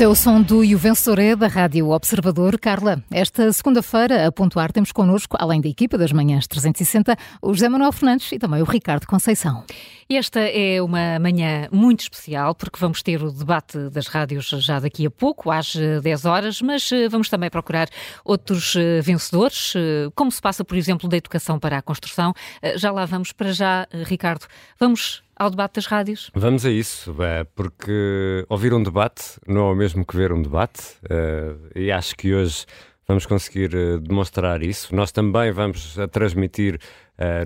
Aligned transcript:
Este 0.00 0.06
é 0.06 0.08
o 0.08 0.14
som 0.14 0.40
do 0.40 0.64
E 0.64 0.74
o 0.74 0.78
Vencedor 0.78 1.18
é 1.18 1.36
da 1.36 1.46
Rádio 1.46 1.90
Observador. 1.90 2.58
Carla, 2.58 3.04
esta 3.10 3.52
segunda-feira, 3.52 4.26
a 4.26 4.32
pontuar, 4.32 4.72
temos 4.72 4.92
connosco, 4.92 5.36
além 5.38 5.60
da 5.60 5.68
equipa 5.68 5.98
das 5.98 6.10
manhãs 6.10 6.46
360, 6.46 7.14
o 7.42 7.52
José 7.52 7.68
Manuel 7.68 7.92
Fernandes 7.92 8.32
e 8.32 8.38
também 8.38 8.62
o 8.62 8.64
Ricardo 8.64 9.06
Conceição. 9.06 9.62
Esta 10.08 10.40
é 10.40 10.80
uma 10.80 11.18
manhã 11.18 11.68
muito 11.70 12.00
especial, 12.00 12.54
porque 12.54 12.78
vamos 12.80 13.02
ter 13.02 13.22
o 13.22 13.30
debate 13.30 13.90
das 13.90 14.06
rádios 14.06 14.48
já 14.48 14.80
daqui 14.80 15.04
a 15.04 15.10
pouco, 15.10 15.50
às 15.50 15.76
10 15.76 16.24
horas, 16.24 16.62
mas 16.62 16.90
eh, 16.90 17.06
vamos 17.06 17.28
também 17.28 17.50
procurar 17.50 17.86
outros 18.24 18.74
eh, 18.76 19.02
vencedores, 19.02 19.74
eh, 19.76 20.08
como 20.14 20.32
se 20.32 20.40
passa, 20.40 20.64
por 20.64 20.78
exemplo, 20.78 21.10
da 21.10 21.18
educação 21.18 21.58
para 21.58 21.76
a 21.76 21.82
construção. 21.82 22.32
Já 22.76 22.90
lá 22.90 23.04
vamos 23.04 23.32
para 23.32 23.52
já, 23.52 23.86
Ricardo. 24.06 24.46
Vamos 24.78 25.22
ao 25.40 25.48
debate 25.48 25.76
das 25.76 25.86
rádios? 25.86 26.30
Vamos 26.34 26.66
a 26.66 26.70
isso, 26.70 27.16
é, 27.22 27.44
porque 27.44 28.44
ouvir 28.46 28.74
um 28.74 28.82
debate 28.82 29.40
não 29.48 29.70
é 29.70 29.72
o 29.72 29.74
mesmo 29.74 30.04
que 30.04 30.14
ver 30.14 30.34
um 30.34 30.42
debate, 30.42 30.82
é, 31.08 31.54
e 31.74 31.90
acho 31.90 32.14
que 32.14 32.34
hoje 32.34 32.66
vamos 33.08 33.24
conseguir 33.24 33.74
é, 33.74 33.96
demonstrar 33.96 34.62
isso. 34.62 34.94
Nós 34.94 35.10
também 35.10 35.50
vamos 35.50 35.96
transmitir 36.12 36.78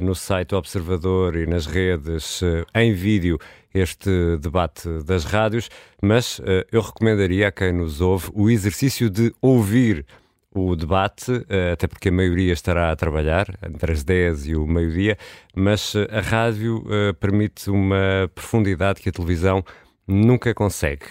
no 0.01 0.15
site 0.15 0.55
Observador 0.55 1.34
e 1.34 1.48
nas 1.48 1.67
redes 1.67 2.41
em 2.73 2.93
vídeo 2.93 3.41
este 3.75 4.37
debate 4.37 4.89
das 5.05 5.25
rádios, 5.25 5.69
mas 6.01 6.41
eu 6.70 6.81
recomendaria 6.81 7.48
a 7.48 7.51
quem 7.51 7.73
nos 7.73 8.01
ouve 8.01 8.31
o 8.34 8.48
exercício 8.48 9.11
de 9.11 9.34
ouvir 9.42 10.06
o 10.54 10.76
debate, 10.76 11.44
eh, 11.48 11.72
até 11.72 11.88
porque 11.88 12.08
a 12.08 12.12
maioria 12.12 12.52
estará 12.52 12.92
a 12.92 12.96
trabalhar, 12.96 13.46
entre 13.62 13.92
as 13.92 14.04
10 14.04 14.47
e 14.47 14.55
o 14.55 14.64
meio-dia, 14.66 15.19
mas 15.55 15.96
eh, 15.96 16.06
a 16.16 16.20
rádio 16.20 16.78
uh, 16.86 17.12
permite 17.14 17.69
uma 17.69 18.30
profundidade 18.33 19.00
que 19.00 19.08
a 19.08 19.12
televisão 19.12 19.64
nunca 20.06 20.52
consegue, 20.55 21.06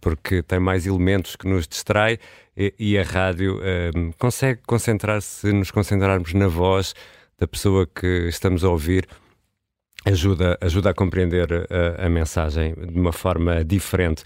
porque 0.00 0.40
tem 0.40 0.60
mais 0.60 0.86
elementos 0.86 1.34
que 1.34 1.48
nos 1.48 1.66
distrai 1.66 2.16
e, 2.56 2.96
a 2.96 3.02
rádio 3.02 3.60
consegue 4.18 4.60
concentrar-se, 4.64 5.48
se 5.48 5.52
nos 5.52 5.72
concentrarmos 5.72 6.32
na 6.32 6.46
voz 6.46 6.94
da 7.40 7.48
pessoa 7.48 7.88
que 7.88 8.28
estamos 8.28 8.62
a 8.62 8.68
ouvir 8.68 9.08
ajuda, 10.06 10.56
ajuda 10.60 10.90
a 10.90 10.94
compreender 10.94 11.66
a, 11.98 12.06
a, 12.06 12.08
mensagem 12.08 12.74
de 12.74 12.98
uma 12.98 13.12
forma 13.12 13.64
diferente. 13.64 14.22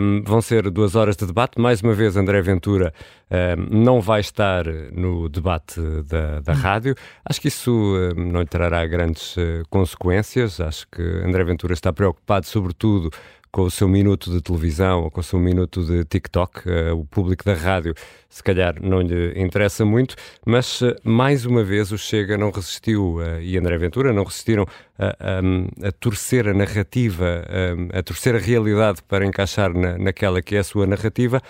Um, 0.00 0.22
vão 0.24 0.40
ser 0.40 0.70
duas 0.70 0.96
horas 0.96 1.16
de 1.16 1.26
debate. 1.26 1.60
Mais 1.60 1.82
uma 1.82 1.94
vez, 1.94 2.16
André 2.16 2.40
Ventura 2.40 2.92
um, 3.30 3.84
não 3.84 4.00
vai 4.00 4.20
estar 4.20 4.64
no 4.92 5.28
debate 5.28 5.80
da, 6.08 6.40
da 6.40 6.52
hum. 6.52 6.56
rádio. 6.56 6.94
Acho 7.24 7.40
que 7.40 7.48
isso 7.48 7.70
um, 7.70 8.32
não 8.32 8.40
lhe 8.40 8.46
trará 8.46 8.84
grandes 8.86 9.36
uh, 9.36 9.62
consequências. 9.68 10.60
Acho 10.60 10.86
que 10.90 11.02
André 11.02 11.44
Ventura 11.44 11.74
está 11.74 11.92
preocupado, 11.92 12.46
sobretudo, 12.46 13.10
com 13.58 13.64
o 13.64 13.70
seu 13.72 13.88
minuto 13.88 14.30
de 14.30 14.40
televisão 14.40 15.02
ou 15.02 15.10
com 15.10 15.18
o 15.18 15.22
seu 15.22 15.36
minuto 15.36 15.84
de 15.84 16.04
TikTok. 16.04 16.60
Uh, 16.60 16.94
o 16.96 17.04
público 17.04 17.44
da 17.44 17.54
rádio, 17.54 17.92
se 18.28 18.40
calhar, 18.40 18.76
não 18.80 19.00
lhe 19.00 19.32
interessa 19.36 19.84
muito, 19.84 20.14
mas 20.46 20.80
uh, 20.80 20.94
mais 21.02 21.44
uma 21.44 21.64
vez 21.64 21.90
o 21.90 21.98
Chega 21.98 22.38
não 22.38 22.52
resistiu 22.52 23.16
uh, 23.16 23.40
e 23.40 23.58
André 23.58 23.76
Ventura 23.76 24.12
não 24.12 24.22
resistiram 24.22 24.64
a, 24.96 25.06
a, 25.08 25.88
a 25.88 25.90
torcer 25.90 26.46
a 26.46 26.54
narrativa, 26.54 27.44
a, 27.92 27.98
a 27.98 28.02
torcer 28.04 28.36
a 28.36 28.38
realidade 28.38 29.02
para 29.02 29.26
encaixar 29.26 29.74
na, 29.74 29.98
naquela 29.98 30.40
que 30.40 30.54
é 30.54 30.60
a 30.60 30.64
sua 30.64 30.86
narrativa 30.86 31.42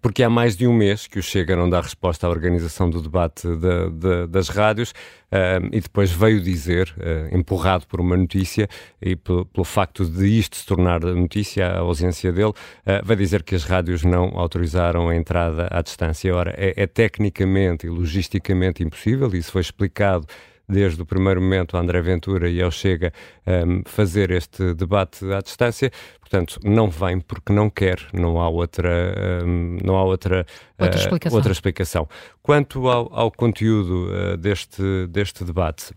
porque 0.00 0.22
há 0.22 0.30
mais 0.30 0.56
de 0.56 0.66
um 0.66 0.72
mês 0.72 1.06
que 1.06 1.18
o 1.18 1.22
Chega 1.22 1.56
não 1.56 1.68
dá 1.68 1.80
resposta 1.80 2.26
à 2.26 2.30
organização 2.30 2.88
do 2.88 3.00
debate 3.00 3.46
de, 3.46 3.90
de, 3.90 4.26
das 4.26 4.48
rádios 4.48 4.90
uh, 4.90 5.66
e 5.72 5.80
depois 5.80 6.10
veio 6.10 6.40
dizer, 6.40 6.94
uh, 6.98 7.36
empurrado 7.36 7.86
por 7.86 8.00
uma 8.00 8.16
notícia 8.16 8.68
e 9.00 9.16
pelo, 9.16 9.44
pelo, 9.46 9.64
facto 9.64 10.04
de 10.04 10.26
isto 10.26 10.56
se 10.56 10.66
tornar 10.66 11.00
notícia, 11.00 11.66
a 11.66 11.78
ausência 11.78 12.32
dele, 12.32 12.50
uh, 12.50 13.04
vai 13.04 13.16
dizer 13.16 13.42
que 13.42 13.54
as 13.54 13.64
rádios 13.64 14.04
não 14.04 14.38
autorizaram 14.38 15.08
a 15.08 15.16
entrada 15.16 15.68
à 15.70 15.82
distância. 15.82 16.34
Ora, 16.34 16.54
é, 16.56 16.74
é 16.76 16.86
tecnicamente 16.86 17.86
e 17.86 17.90
logisticamente 17.90 18.82
impossível, 18.82 19.34
isso 19.34 19.52
foi 19.52 19.60
explicado 19.60 20.26
desde 20.68 21.00
o 21.02 21.06
primeiro 21.06 21.40
momento 21.40 21.76
André 21.76 22.00
Ventura 22.00 22.48
e 22.48 22.62
ao 22.62 22.70
Chega 22.70 23.12
um, 23.46 23.82
fazer 23.84 24.30
este 24.30 24.74
debate 24.74 25.24
à 25.32 25.40
distância. 25.40 25.90
Portanto, 26.20 26.58
não 26.64 26.88
vem 26.88 27.20
porque 27.20 27.52
não 27.52 27.68
quer, 27.70 27.98
não 28.12 28.40
há 28.40 28.48
outra, 28.48 29.42
um, 29.44 29.78
não 29.84 29.96
há 29.96 30.04
outra, 30.04 30.46
outra, 30.78 30.96
uh, 30.96 31.00
explicação. 31.00 31.36
outra 31.36 31.52
explicação. 31.52 32.08
Quanto 32.42 32.88
ao, 32.88 33.08
ao 33.12 33.30
conteúdo 33.30 34.08
uh, 34.08 34.36
deste, 34.36 35.06
deste 35.08 35.44
debate, 35.44 35.92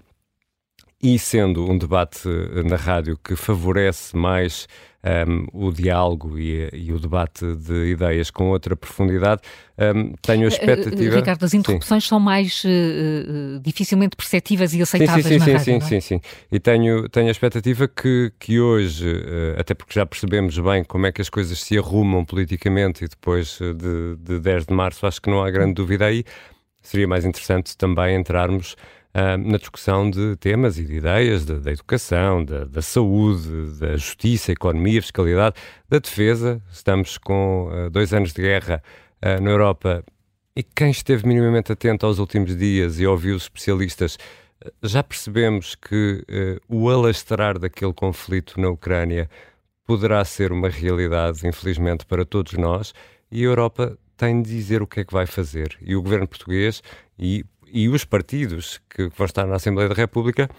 e 1.08 1.18
sendo 1.18 1.64
um 1.72 1.78
debate 1.78 2.28
na 2.66 2.76
rádio 2.76 3.18
que 3.18 3.34
favorece 3.34 4.14
mais 4.14 4.68
um, 5.26 5.68
o 5.68 5.72
diálogo 5.72 6.38
e, 6.38 6.70
e, 6.74 6.92
o 6.92 7.00
debate 7.00 7.56
de 7.56 7.92
ideias 7.92 8.30
com 8.30 8.50
outra 8.50 8.76
profundidade, 8.76 9.42
um, 9.78 10.12
tenho 10.22 10.42
a 10.42 10.46
eh, 10.46 10.48
expectativa... 10.48 11.16
Ricardo, 11.16 11.46
as 11.46 11.54
interrupções 11.54 12.04
sim. 12.04 12.10
são 12.10 12.20
mais 12.20 12.62
uh, 12.66 13.58
dificilmente 13.62 14.18
perceptíveis 14.18 14.74
e 14.74 14.82
aceitáveis 14.82 15.26
sim, 15.26 15.32
sim, 15.32 15.40
na 15.40 15.46
sim, 15.46 15.52
rádio, 15.54 15.88
sim, 15.88 15.96
é? 15.96 16.02
sim, 16.02 16.02
sim. 16.02 16.22
E 16.52 16.60
tenho, 16.60 17.08
tenho 17.08 17.30
a 17.30 17.32
expectativa 17.32 17.88
que, 17.88 18.34
que 18.38 18.60
hoje, 18.60 19.10
uh, 19.10 19.58
até 19.58 19.74
porque 19.74 19.94
já 19.94 20.06
percebemos 20.06 20.60
bem 20.60 20.84
como 20.84 21.06
é 21.06 21.12
que 21.14 21.22
as 21.22 21.30
coisas 21.30 21.58
se 21.58 21.78
arrumam 21.78 22.26
politicamente 22.26 23.06
e 23.06 23.08
depois 23.08 23.60
de, 23.60 24.18
de 24.20 24.42
10 24.42 24.66
de 24.66 24.74
março, 24.74 25.08
acho 25.08 25.22
que 25.22 25.30
não 25.30 25.42
há 25.42 25.50
grande 25.50 25.76
dúvida 25.76 26.06
aí, 26.06 26.26
seria 26.82 27.08
mais 27.08 27.24
interessante 27.24 27.78
também 27.78 28.18
entrarmos 28.18 28.76
uh, 29.16 29.38
na 29.38 29.58
discussão 29.58 30.10
de 30.10 30.36
temas 30.38 30.78
e 30.78 30.86
de 30.86 30.96
ideias 30.96 31.46
da, 31.46 31.56
da 31.56 31.72
educação, 31.72 32.44
da, 32.44 32.66
da, 32.66 32.82
saúde, 32.82 33.80
da 33.80 33.98
justiça, 33.98 34.52
economia, 34.52 35.02
fiscalidade, 35.02 35.56
da 35.90 36.00
defesa. 36.00 36.62
Estamos 36.72 37.18
com 37.18 37.70
uh, 37.70 37.90
dois 37.90 38.14
anos 38.14 38.34
de 38.34 38.42
guerra 38.42 38.82
uh, 39.24 39.42
na 39.42 39.50
Europa 39.50 40.04
e 40.56 40.64
quem 40.64 40.90
esteve 40.90 41.28
minimamente 41.28 41.72
atento 41.72 42.06
aos 42.06 42.20
últimos 42.20 42.56
dias 42.56 43.00
e 43.00 43.06
ouviu 43.06 43.36
os 43.36 43.44
especialistas 43.44 44.18
já 44.82 45.04
percebemos 45.04 45.76
que 45.76 46.26
o 46.68 46.90
alastrar 46.90 47.60
daquele 47.60 47.94
conflito 47.94 48.60
na 48.60 48.68
Ucrânia 48.68 49.30
poderá 49.86 50.26
ser 50.26 50.52
uma 50.52 50.68
realidade, 50.68 51.48
infelizmente, 51.48 52.06
para 52.08 52.26
todos 52.26 52.54
nós, 52.54 52.92
e 53.32 53.42
a 53.42 53.46
Europa 53.46 53.98
tem 54.18 54.42
de 54.42 54.50
dizer 54.50 54.82
o 54.82 54.88
que 54.88 55.00
é 55.00 55.06
que 55.06 55.14
vai 55.14 55.26
fazer. 55.26 55.78
E 55.80 55.96
o 55.96 56.02
governo 56.02 56.28
português, 56.28 56.82
e 57.18 57.46
e 57.72 57.90
os 57.90 58.06
partidos 58.06 58.80
que 58.90 59.10
vão 59.16 59.26
estar 59.26 59.46
na 59.46 59.56
Assembleia 59.56 59.90
da 59.90 59.96
República 59.96 60.50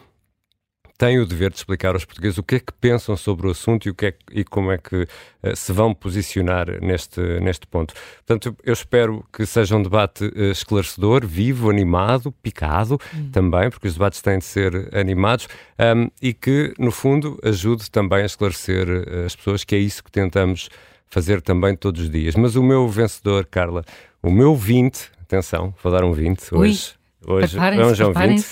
têm 0.99 1.21
o 1.21 1.25
dever 1.25 1.51
de 1.51 1.59
explicar 1.59 1.95
aos 1.95 2.05
portugueses 2.05 2.39
o 2.39 2.43
que 2.43 2.57
é 2.57 2.59
que 2.59 2.73
pensam 2.73 3.17
sobre 3.17 3.47
o 3.47 3.51
assunto 3.53 3.87
e, 3.87 3.91
o 3.91 3.95
que 3.95 4.07
é, 4.07 4.15
e 4.33 4.43
como 4.43 4.73
é 4.73 4.79
que 4.79 5.03
uh, 5.05 5.57
se 5.57 5.73
vão 5.73 5.95
posicionar 5.95 6.67
neste, 6.83 7.21
neste 7.41 7.69
ponto. 7.69 7.95
Portanto, 8.27 8.57
eu 8.65 8.73
espero 8.73 9.25
que 9.33 9.47
seja 9.47 9.77
um 9.77 9.83
debate 9.83 10.25
uh, 10.25 10.51
esclarecedor, 10.51 11.25
vivo, 11.25 11.71
animado, 11.71 12.33
picado 12.43 12.99
hum. 13.15 13.31
também, 13.31 13.71
porque 13.71 13.87
os 13.87 13.95
debates 13.95 14.21
têm 14.21 14.39
de 14.39 14.45
ser 14.45 14.91
animados 14.93 15.49
um, 15.79 16.11
e 16.21 16.35
que, 16.35 16.75
no 16.77 16.91
fundo, 16.91 17.39
ajude 17.45 17.89
também 17.89 18.23
a 18.23 18.27
esclarecer 18.27 18.89
uh, 18.89 19.25
as 19.25 19.37
pessoas, 19.37 19.63
que 19.63 19.77
é 19.77 19.79
isso 19.79 20.03
que 20.03 20.11
tentamos 20.11 20.69
fazer 21.07 21.41
também 21.41 21.77
todos 21.77 22.03
os 22.03 22.11
dias. 22.11 22.35
Mas 22.35 22.57
o 22.57 22.63
meu 22.63 22.89
vencedor, 22.89 23.47
Carla, 23.47 23.85
o 24.21 24.33
meu 24.33 24.57
20, 24.57 25.13
atenção, 25.23 25.73
vou 25.81 25.93
dar 25.93 26.03
um 26.03 26.13
20 26.13 26.55
Ui. 26.55 26.59
hoje 26.59 26.98
Hoje 27.27 27.57
vamos 27.59 28.01
ao 28.01 28.13
20. 28.13 28.47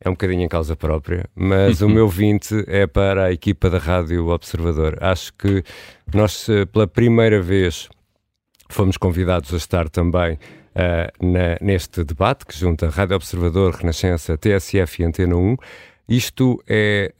É 0.00 0.08
um 0.08 0.12
bocadinho 0.12 0.42
em 0.42 0.48
causa 0.48 0.76
própria, 0.76 1.28
mas 1.34 1.82
o 1.82 1.88
meu 1.88 2.06
20 2.08 2.64
é 2.68 2.86
para 2.86 3.24
a 3.24 3.32
equipa 3.32 3.68
da 3.68 3.78
Rádio 3.78 4.28
Observador. 4.28 4.96
Acho 5.00 5.32
que 5.34 5.64
nós, 6.14 6.48
eh, 6.48 6.64
pela 6.66 6.86
primeira 6.86 7.42
vez, 7.42 7.88
fomos 8.68 8.96
convidados 8.96 9.52
a 9.52 9.56
estar 9.56 9.88
também 9.88 10.34
uh, 10.34 11.26
na, 11.26 11.58
neste 11.60 12.04
debate 12.04 12.46
que 12.46 12.56
junta 12.56 12.88
Rádio 12.88 13.16
Observador, 13.16 13.74
Renascença, 13.74 14.38
TSF 14.38 15.02
e 15.02 15.04
Antena 15.04 15.36
1. 15.36 15.56
Isto 16.08 16.62
é 16.68 17.12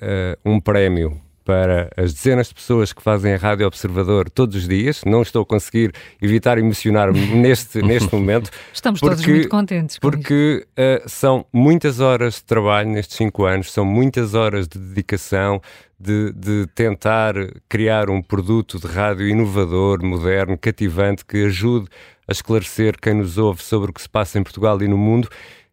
uh, 0.44 0.50
um 0.50 0.60
prémio 0.60 1.20
para 1.48 1.90
as 1.96 2.12
dezenas 2.12 2.48
de 2.48 2.54
pessoas 2.54 2.92
que 2.92 3.00
fazem 3.00 3.32
a 3.32 3.38
Rádio 3.38 3.66
Observador 3.66 4.28
todos 4.28 4.54
os 4.54 4.68
dias. 4.68 5.00
Não 5.06 5.22
estou 5.22 5.40
a 5.40 5.46
conseguir 5.46 5.94
evitar 6.20 6.58
emocionar-me 6.58 7.24
neste, 7.34 7.80
neste 7.80 8.14
momento. 8.14 8.50
Estamos 8.70 9.00
porque, 9.00 9.16
todos 9.16 9.26
muito 9.26 9.48
contentes. 9.48 9.98
porque 9.98 10.66
uh, 10.72 11.08
são 11.08 11.46
muitas 11.50 12.00
horas 12.00 12.34
de 12.34 12.44
trabalho 12.44 12.90
nestes 12.90 13.16
cinco 13.16 13.46
anos, 13.46 13.72
são 13.72 13.82
muitas 13.82 14.34
horas 14.34 14.68
de 14.68 14.78
dedicação, 14.78 15.62
de, 15.98 16.34
de, 16.34 16.66
tentar 16.74 17.34
criar 17.66 18.10
um 18.10 18.20
produto 18.20 18.78
de 18.78 18.86
rádio 18.86 19.26
inovador, 19.26 20.04
moderno, 20.04 20.58
cativante, 20.58 21.24
que 21.24 21.46
ajude 21.46 21.88
a 22.28 22.32
esclarecer 22.32 22.94
quem 23.00 23.14
nos 23.14 23.38
ouve 23.38 23.62
sobre 23.62 23.90
o 23.90 23.94
que 23.94 24.02
se 24.02 24.08
passa 24.08 24.38
em 24.38 24.42
Portugal 24.42 24.82
e 24.82 24.86
no 24.86 24.98
mundo 24.98 25.30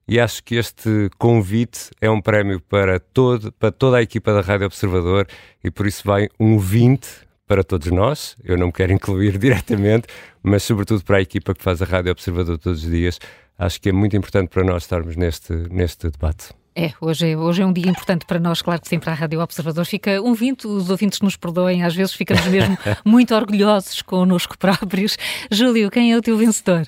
e 0.07 0.19
acho 0.19 0.43
que 0.43 0.55
este 0.55 1.09
convite 1.17 1.89
é 1.99 2.09
um 2.09 2.21
prémio 2.21 2.59
para, 2.59 2.99
todo, 2.99 3.51
para 3.53 3.71
toda 3.71 3.97
a 3.97 4.01
equipa 4.01 4.33
da 4.33 4.41
Rádio 4.41 4.67
Observador 4.67 5.27
e 5.63 5.71
por 5.71 5.87
isso 5.87 6.03
vai 6.05 6.29
um 6.39 6.59
20 6.59 7.07
para 7.47 7.63
todos 7.63 7.91
nós. 7.91 8.35
Eu 8.43 8.57
não 8.57 8.67
me 8.67 8.73
quero 8.73 8.93
incluir 8.93 9.37
diretamente, 9.37 10.07
mas 10.43 10.63
sobretudo 10.63 11.03
para 11.03 11.17
a 11.17 11.21
equipa 11.21 11.53
que 11.55 11.63
faz 11.63 11.81
a 11.81 11.85
Rádio 11.85 12.11
Observador 12.11 12.57
todos 12.57 12.83
os 12.83 12.89
dias. 12.89 13.19
Acho 13.57 13.81
que 13.81 13.89
é 13.89 13.91
muito 13.91 14.15
importante 14.15 14.49
para 14.49 14.63
nós 14.63 14.83
estarmos 14.83 15.15
neste, 15.15 15.53
neste 15.53 16.09
debate. 16.09 16.49
É, 16.77 16.91
hoje 16.99 17.31
é, 17.31 17.37
hoje 17.37 17.61
é 17.61 17.65
um 17.65 17.71
dia 17.71 17.89
importante 17.89 18.25
para 18.25 18.37
nós, 18.37 18.61
claro 18.61 18.81
que 18.81 18.87
sempre 18.89 19.09
a 19.09 19.13
Rádio 19.13 19.39
Observador 19.39 19.85
fica 19.85 20.21
um 20.21 20.33
vinto, 20.33 20.67
os 20.67 20.89
ouvintes 20.89 21.21
nos 21.21 21.37
perdoem, 21.37 21.83
às 21.83 21.95
vezes 21.95 22.13
ficamos 22.13 22.45
mesmo 22.47 22.77
muito 23.05 23.33
orgulhosos 23.33 24.01
connosco 24.01 24.57
próprios. 24.57 25.17
Júlio, 25.49 25.89
quem 25.89 26.11
é 26.11 26.17
o 26.17 26.21
teu 26.21 26.37
vencedor? 26.37 26.85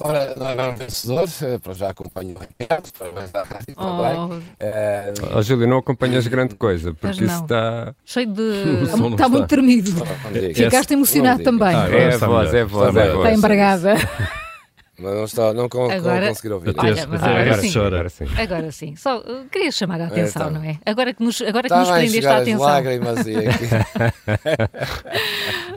Ora, 0.00 0.32
não 0.36 0.48
é 0.48 0.68
um 0.68 0.76
vencedor, 0.76 1.28
eh, 1.42 1.58
para 1.58 1.74
já 1.74 1.90
acompanho 1.90 2.36
o 2.36 2.38
Ricardo, 2.38 2.88
parabéns 2.96 3.34
à 3.34 3.42
rádio 3.42 3.74
oh. 3.76 4.28
também. 4.28 4.42
É... 4.60 5.12
Oh, 5.34 5.42
Júlio, 5.42 5.66
não 5.66 5.78
acompanhas 5.78 6.24
grande 6.28 6.54
coisa, 6.54 6.94
porque 6.94 7.24
isso 7.24 7.42
está. 7.42 7.92
Cheio 8.04 8.32
de. 8.32 8.42
está, 8.86 9.08
está 9.08 9.28
muito 9.28 9.48
tremido. 9.48 9.90
Ficaste 10.54 10.92
emocionado 10.92 11.42
também. 11.42 11.74
Ah, 11.74 11.88
é, 11.90 12.14
a 12.14 12.18
voz, 12.18 12.54
é 12.54 12.60
a 12.60 12.64
voz, 12.64 12.94
é 12.94 13.02
a 13.02 13.12
voz. 13.12 13.26
Está 13.26 13.34
embargada. 13.34 13.94
Mas 15.00 15.14
não, 15.14 15.24
está, 15.24 15.54
não, 15.54 15.68
con 15.68 15.88
agora, 15.88 16.22
não 16.22 16.28
conseguir 16.28 16.52
ouvir. 16.52 16.74
Olha, 16.76 17.06
mas 17.06 17.22
agora, 17.22 17.42
agora, 17.42 17.62
sim, 17.62 17.78
agora 17.78 18.08
sim. 18.08 18.24
Agora 18.36 18.72
sim. 18.72 18.96
Só 18.96 19.18
uh, 19.18 19.44
queria 19.48 19.70
chamar 19.70 20.00
a 20.00 20.06
atenção, 20.08 20.42
é, 20.42 20.44
tá. 20.46 20.50
não 20.50 20.64
é? 20.64 20.76
Agora 20.84 21.14
que 21.14 21.22
nos, 21.22 21.40
agora 21.40 21.68
que 21.68 21.74
nos 21.76 21.88
prendeste 21.88 22.26
a 22.26 22.38
atenção. 22.38 22.66
Lágrimas 22.66 23.24
e 23.24 23.34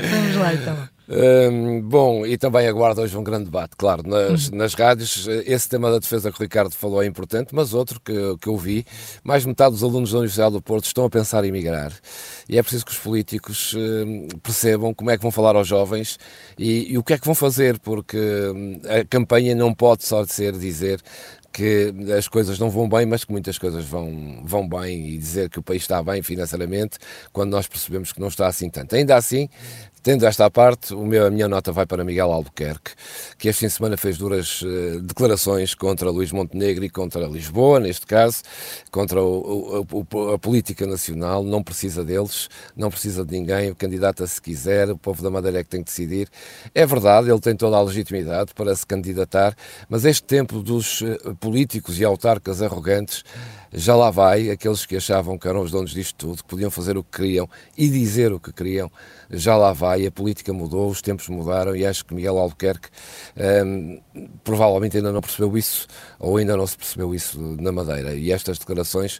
Vamos 0.10 0.36
lá 0.38 0.54
então. 0.56 0.90
Um, 1.14 1.82
bom, 1.82 2.26
e 2.26 2.38
também 2.38 2.66
aguardo 2.68 3.02
hoje 3.02 3.18
um 3.18 3.24
grande 3.24 3.46
debate, 3.46 3.76
claro, 3.76 4.02
nas, 4.08 4.48
uhum. 4.48 4.58
nas 4.58 4.74
rádios. 4.74 5.28
Esse 5.46 5.68
tema 5.68 5.92
da 5.92 6.00
defesa 6.00 6.32
que 6.32 6.40
o 6.40 6.44
Ricardo 6.44 6.72
falou 6.72 7.04
é 7.04 7.06
importante, 7.06 7.54
mas 7.54 7.74
outro 7.74 8.00
que, 8.00 8.14
que 8.42 8.48
eu 8.48 8.56
vi, 8.56 8.86
mais 9.22 9.46
metade 9.46 9.72
dos 9.72 9.84
alunos 9.84 10.12
da 10.12 10.20
Universidade 10.20 10.54
do 10.54 10.62
Porto 10.62 10.86
estão 10.86 11.04
a 11.04 11.10
pensar 11.10 11.44
em 11.44 11.52
migrar. 11.52 11.92
E 12.48 12.58
é 12.58 12.62
preciso 12.62 12.86
que 12.86 12.92
os 12.94 12.98
políticos 12.98 13.74
um, 13.76 14.28
percebam 14.42 14.94
como 14.94 15.10
é 15.10 15.18
que 15.18 15.22
vão 15.22 15.32
falar 15.32 15.58
aos 15.58 15.68
jovens 15.68 16.18
e, 16.58 16.94
e 16.94 16.98
o 16.98 17.04
que 17.04 17.14
é 17.14 17.18
que 17.18 17.26
vão 17.26 17.36
fazer, 17.36 17.78
porque 17.80 18.18
hum, 18.18 18.80
a 18.86 19.04
campanha 19.04 19.54
não 19.54 19.74
pode 19.74 20.06
só 20.06 20.26
ser 20.26 20.54
dizer 20.54 21.02
que 21.52 21.94
as 22.18 22.28
coisas 22.28 22.58
não 22.58 22.70
vão 22.70 22.88
bem, 22.88 23.06
mas 23.06 23.26
que 23.26 23.32
muitas 23.32 23.58
coisas 23.58 23.84
vão, 23.84 24.42
vão 24.44 24.68
bem 24.68 25.10
e 25.10 25.18
dizer 25.18 25.50
que 25.50 25.60
o 25.60 25.64
país 25.64 25.82
está 25.82 26.02
bem 26.02 26.22
financeiramente, 26.22 26.98
quando 27.34 27.52
nós 27.52 27.68
percebemos 27.68 28.12
que 28.12 28.22
não 28.22 28.30
está 28.30 28.48
assim 28.48 28.70
tanto. 28.70 28.96
Ainda 28.96 29.16
assim, 29.16 29.50
Tendo 30.04 30.26
esta 30.26 30.50
parte, 30.50 30.96
meu, 30.96 31.28
a 31.28 31.30
minha 31.30 31.48
nota 31.48 31.72
vai 31.72 31.86
para 31.86 32.04
Miguel 32.04 32.32
Albuquerque, 32.32 32.94
que 33.38 33.48
este 33.48 33.60
fim 33.60 33.68
de 33.68 33.74
semana 33.74 33.96
fez 33.98 34.18
duras 34.18 34.64
uh, 34.64 35.00
declarações 35.00 35.76
contra 35.76 36.10
Luís 36.10 36.32
Montenegro 36.32 36.84
e 36.84 36.90
contra 36.90 37.28
Lisboa, 37.28 37.80
neste 37.80 38.08
caso, 38.08 38.42
contra 38.90 39.22
o, 39.22 39.86
o, 39.92 40.30
a 40.34 40.40
política 40.40 40.88
nacional, 40.88 41.44
não 41.44 41.62
precisa 41.62 42.04
deles, 42.04 42.50
não 42.76 42.90
precisa 42.90 43.24
de 43.24 43.32
ninguém, 43.32 43.70
o 43.70 43.76
candidato 43.76 44.24
a 44.24 44.28
se 44.28 44.42
quiser, 44.42 44.90
o 44.90 44.98
povo 44.98 45.22
da 45.22 45.30
Madeira 45.30 45.60
é 45.60 45.64
que 45.64 45.70
tem 45.70 45.84
que 45.84 45.92
decidir. 45.92 46.28
É 46.74 46.84
verdade, 46.84 47.30
ele 47.30 47.40
tem 47.40 47.56
toda 47.56 47.78
a 47.78 47.82
legitimidade 47.84 48.56
para 48.56 48.76
se 48.76 48.88
candidatar, 48.88 49.56
mas 49.88 50.04
este 50.04 50.24
tempo 50.24 50.64
dos 50.64 51.02
uh, 51.02 51.36
políticos 51.40 52.00
e 52.00 52.04
autarcas 52.04 52.64
arrogantes 52.64 53.24
já 53.74 53.96
lá 53.96 54.10
vai, 54.10 54.50
aqueles 54.50 54.86
que 54.86 54.98
achavam 54.98 55.38
que 55.38 55.48
eram 55.48 55.62
os 55.62 55.72
donos 55.72 55.92
disto 55.92 56.16
tudo, 56.16 56.38
que 56.38 56.50
podiam 56.50 56.70
fazer 56.70 56.98
o 56.98 57.04
que 57.04 57.20
queriam 57.20 57.50
e 57.78 57.90
dizer 57.90 58.34
o 58.34 58.40
que 58.40 58.52
queriam, 58.52 58.92
já 59.30 59.56
lá 59.56 59.72
vai, 59.72 60.06
a 60.06 60.12
política 60.12 60.52
mudou, 60.52 60.90
os 60.90 61.02
tempos 61.02 61.30
mudaram 61.30 61.76
e 61.76 61.86
acho 61.86 62.06
que 62.06 62.14
Miguel 62.14 62.38
Albuquerque 62.38 62.90
um, 63.66 64.00
provavelmente 64.44 64.98
ainda 64.98 65.12
não 65.12 65.22
percebeu 65.22 65.58
isso 65.58 65.88
ou 66.20 66.38
ainda 66.38 66.58
não 66.58 66.68
se 66.68 66.76
percebeu 66.76 67.16
isso 67.16 67.40
na 67.40 67.72
Madeira 67.72 68.14
e 68.14 68.32
estas 68.32 68.60
declarações 68.60 69.20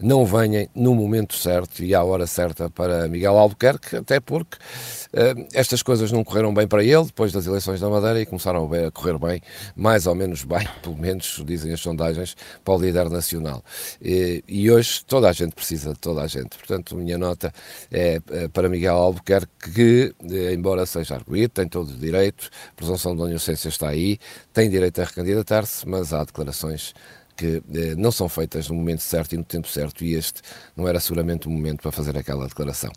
não 0.00 0.26
venham 0.26 0.66
no 0.74 0.94
momento 0.94 1.36
certo 1.36 1.82
e 1.84 1.94
à 1.94 2.02
hora 2.02 2.26
certa 2.26 2.68
para 2.68 3.08
Miguel 3.08 3.38
Albuquerque, 3.38 3.96
até 3.96 4.18
porque 4.18 4.56
uh, 4.56 5.46
estas 5.54 5.82
coisas 5.82 6.10
não 6.10 6.24
correram 6.24 6.52
bem 6.52 6.66
para 6.66 6.82
ele 6.82 7.04
depois 7.04 7.32
das 7.32 7.46
eleições 7.46 7.80
da 7.80 7.88
Madeira 7.88 8.20
e 8.20 8.26
começaram 8.26 8.68
a 8.72 8.90
correr 8.90 9.18
bem, 9.18 9.40
mais 9.76 10.06
ou 10.06 10.14
menos 10.14 10.42
bem, 10.44 10.66
pelo 10.82 10.96
menos 10.96 11.42
dizem 11.46 11.72
as 11.72 11.80
sondagens, 11.80 12.36
para 12.64 12.74
o 12.74 12.78
líder 12.78 13.08
nacional. 13.08 13.62
E, 14.00 14.70
hoje 14.70 15.04
toda 15.04 15.28
a 15.28 15.32
gente 15.32 15.54
precisa 15.54 15.92
de 15.92 15.98
toda 15.98 16.22
a 16.22 16.26
gente, 16.26 16.56
portanto, 16.56 16.96
minha 16.96 17.18
nota 17.18 17.52
é, 17.90 18.20
é 18.30 18.48
para 18.48 18.68
Miguel 18.68 18.96
Albuquerque 18.96 19.72
que, 19.74 20.14
eh, 20.30 20.52
embora 20.52 20.86
seja 20.86 21.14
arguído, 21.14 21.50
tem 21.50 21.68
todo 21.68 21.90
o 21.90 21.96
direito, 21.96 22.50
a 22.70 22.74
presunção 22.74 23.14
de 23.16 23.22
inocência 23.22 23.68
está 23.68 23.88
aí, 23.88 24.18
tem 24.52 24.68
direito 24.70 25.00
a 25.00 25.04
recandidatar-se, 25.04 25.88
mas 25.88 26.12
há 26.12 26.24
declarações 26.24 26.94
que 27.36 27.62
eh, 27.74 27.94
não 27.96 28.10
são 28.12 28.28
feitas 28.28 28.68
no 28.68 28.74
momento 28.74 29.00
certo 29.00 29.34
e 29.34 29.38
no 29.38 29.44
tempo 29.44 29.68
certo, 29.68 30.04
e 30.04 30.14
este 30.14 30.40
não 30.76 30.86
era 30.86 31.00
seguramente 31.00 31.48
o 31.48 31.50
momento 31.50 31.82
para 31.82 31.92
fazer 31.92 32.16
aquela 32.16 32.46
declaração. 32.46 32.90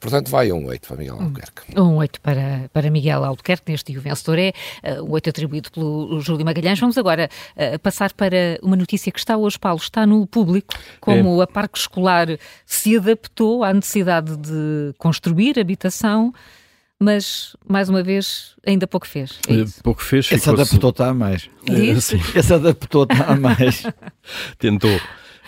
Portanto, 0.00 0.30
vai 0.30 0.52
um 0.52 0.66
8 0.66 0.86
para 0.86 0.96
Miguel 0.96 1.14
Albuquerque. 1.20 1.80
Um 1.80 1.96
8 1.96 2.20
para, 2.20 2.70
para 2.72 2.90
Miguel 2.90 3.24
Albuquerque, 3.24 3.70
neste 3.70 3.92
dia 3.92 4.00
o 4.00 4.02
vencedor 4.02 4.38
é 4.38 4.52
uh, 4.84 5.04
um 5.04 5.12
8 5.12 5.30
atribuído 5.30 5.70
pelo 5.70 6.20
Júlio 6.20 6.44
Magalhães. 6.44 6.78
Vamos 6.78 6.98
agora 6.98 7.28
uh, 7.56 7.78
passar 7.78 8.12
para 8.12 8.58
uma 8.62 8.76
notícia 8.76 9.10
que 9.12 9.18
está 9.18 9.36
hoje, 9.36 9.58
Paulo, 9.58 9.80
está 9.80 10.06
no 10.06 10.26
público, 10.26 10.74
como 11.00 11.40
é. 11.40 11.44
a 11.44 11.46
Parque 11.46 11.78
Escolar 11.78 12.26
se 12.66 12.96
adaptou 12.96 13.64
à 13.64 13.72
necessidade 13.72 14.36
de 14.36 14.94
construir 14.98 15.58
habitação 15.58 16.32
mas 16.98 17.56
mais 17.66 17.88
uma 17.88 18.02
vez 18.02 18.56
ainda 18.66 18.86
pouco 18.86 19.06
fez. 19.06 19.38
É 19.48 19.64
pouco 19.82 20.02
fez. 20.02 20.30
Esse 20.32 20.50
adaptou-te 20.50 21.02
a 21.02 21.14
mais. 21.14 21.48
Sim. 22.00 22.20
Esse 22.34 22.54
adaptou-te 22.54 23.14
a 23.22 23.36
mais. 23.36 23.84
Tentou. 24.58 24.98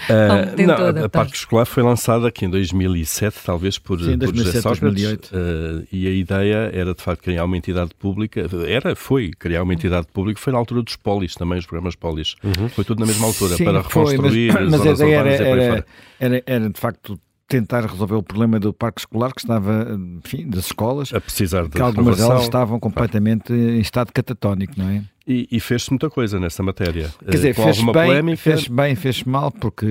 Uh, 0.09 0.67
não, 0.67 1.05
a 1.05 1.09
Parque 1.09 1.37
Escolar 1.37 1.67
foi 1.67 1.83
lançada 1.83 2.29
aqui 2.29 2.47
em 2.47 2.51
2007, 2.51 3.37
talvez 3.45 3.79
por, 3.79 4.01
Sim, 4.01 4.17
2007, 4.17 4.63
por 4.63 4.79
2008. 4.79 5.27
Uh, 5.27 5.87
e 5.93 6.07
a 6.07 6.11
ideia 6.11 6.71
era 6.73 6.95
de 6.95 7.03
facto 7.03 7.23
criar 7.23 7.45
uma 7.45 7.57
entidade 7.57 7.91
pública, 7.99 8.47
era, 8.67 8.97
foi 8.97 9.31
criar 9.31 9.63
uma 9.63 9.75
entidade 9.75 10.07
pública, 10.13 10.41
foi 10.41 10.53
na 10.53 10.59
altura 10.59 10.83
dos 10.83 10.97
polis 10.97 11.35
também, 11.35 11.59
os 11.59 11.67
programas 11.67 11.97
polis. 11.97 12.35
Uhum. 12.43 12.69
Foi 12.71 12.85
tudo 12.85 13.01
na 13.01 13.07
mesma 13.07 13.27
altura, 13.27 13.57
Sim, 13.57 13.65
para 13.65 13.83
reconstruir 13.83 14.53
foi, 14.53 14.63
mas, 14.63 14.71
mas 14.71 14.87
a 14.87 14.91
ideia 14.91 15.17
era, 15.17 15.31
era, 15.31 15.87
era, 16.19 16.43
era 16.47 16.71
de 16.71 16.81
facto 16.81 17.21
tentar 17.51 17.85
resolver 17.85 18.15
o 18.15 18.23
problema 18.23 18.61
do 18.61 18.73
parque 18.73 19.01
escolar 19.01 19.33
que 19.35 19.41
estava, 19.41 19.99
enfim, 20.25 20.49
das 20.49 20.67
escolas, 20.67 21.13
a 21.13 21.21
precisar 21.21 21.65
de 21.65 21.71
que 21.71 21.83
algumas 21.83 22.17
delas 22.17 22.45
estavam 22.45 22.79
completamente 22.79 23.53
em 23.53 23.81
estado 23.81 24.13
catatónico, 24.13 24.75
não 24.77 24.89
é? 24.89 25.03
E, 25.31 25.47
e 25.49 25.61
fez-se 25.61 25.91
muita 25.91 26.11
coisa 26.11 26.41
nessa 26.41 26.61
matéria. 26.61 27.09
Quer 27.25 27.31
dizer, 27.31 27.55
fez 27.55 27.77
bem, 27.77 27.93
polémica... 27.93 28.37
fez 28.37 28.67
bem, 28.67 28.97
fez 28.97 29.23
mal, 29.23 29.53
porque 29.53 29.87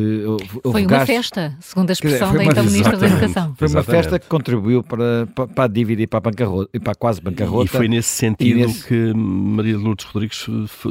Foi 0.70 0.86
uma 0.86 1.06
festa, 1.06 1.56
segundo 1.62 1.90
a 1.90 1.94
expressão 1.94 2.34
dizer, 2.34 2.44
da 2.44 2.52
então 2.52 2.64
Ministra 2.66 2.98
da 2.98 3.08
Educação. 3.08 3.56
Foi 3.58 3.70
uma 3.70 3.82
festa 3.82 4.20
que 4.20 4.28
contribuiu 4.28 4.84
para, 4.84 5.30
para 5.56 5.64
a 5.64 5.68
dívida 5.68 6.02
e 6.02 6.08
para 6.08 6.18
a 6.18 6.22
bancarrota, 6.22 6.70
e 6.74 6.80
para 6.82 6.92
a 6.92 6.96
quase 6.96 7.22
bancarrota. 7.22 7.64
E 7.64 7.68
foi 7.70 7.88
nesse 7.88 8.10
sentido 8.10 8.68
nesse... 8.68 8.86
que 8.86 9.14
Maria 9.14 9.78
de 9.78 9.82
Lourdes 9.82 10.06
Rodrigues 10.08 10.46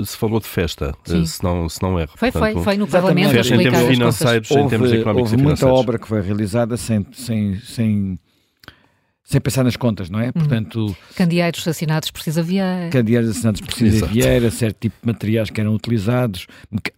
se 0.07 0.17
falou 0.17 0.41
de 0.41 0.47
festa, 0.47 0.95
Sim. 1.05 1.27
se 1.27 1.45
não, 1.45 1.69
se 1.69 1.83
não 1.83 2.01
erro. 2.01 2.13
Foi, 2.17 2.33
Portanto, 2.33 2.55
foi, 2.55 2.63
foi 2.65 2.77
no 2.79 2.89
Parlamento. 2.89 3.37
Em 3.37 3.59
termos 3.59 3.81
financeiros, 3.83 4.51
houve, 4.51 4.63
em 4.63 4.69
termos 4.71 4.93
económicos 4.95 5.33
houve 5.33 5.45
muita 5.45 5.67
obra 5.67 5.99
que 5.99 6.09
foi 6.09 6.23
realizada 6.23 6.79
sem, 6.79 7.07
sem, 7.13 7.61
sem 7.61 8.19
sem 9.29 9.43
pensar 9.43 9.63
nas 9.63 9.77
contas, 9.77 10.09
não 10.09 10.19
é? 10.19 10.29
Uhum. 10.29 10.33
Portanto, 10.33 10.97
candeeiros 11.15 11.69
assinados 11.69 12.11
por 12.11 12.23
Cisa 12.23 12.43
Vieira. 12.43 12.89
Candeeiros 12.89 13.29
assinados 13.29 13.61
por 13.61 13.75
Cisa 13.75 14.07
Vieira, 14.07 14.51
certo 14.51 14.79
tipo 14.81 14.97
de 15.03 15.07
materiais 15.07 15.51
que 15.51 15.61
eram 15.61 15.75
utilizados, 15.75 16.47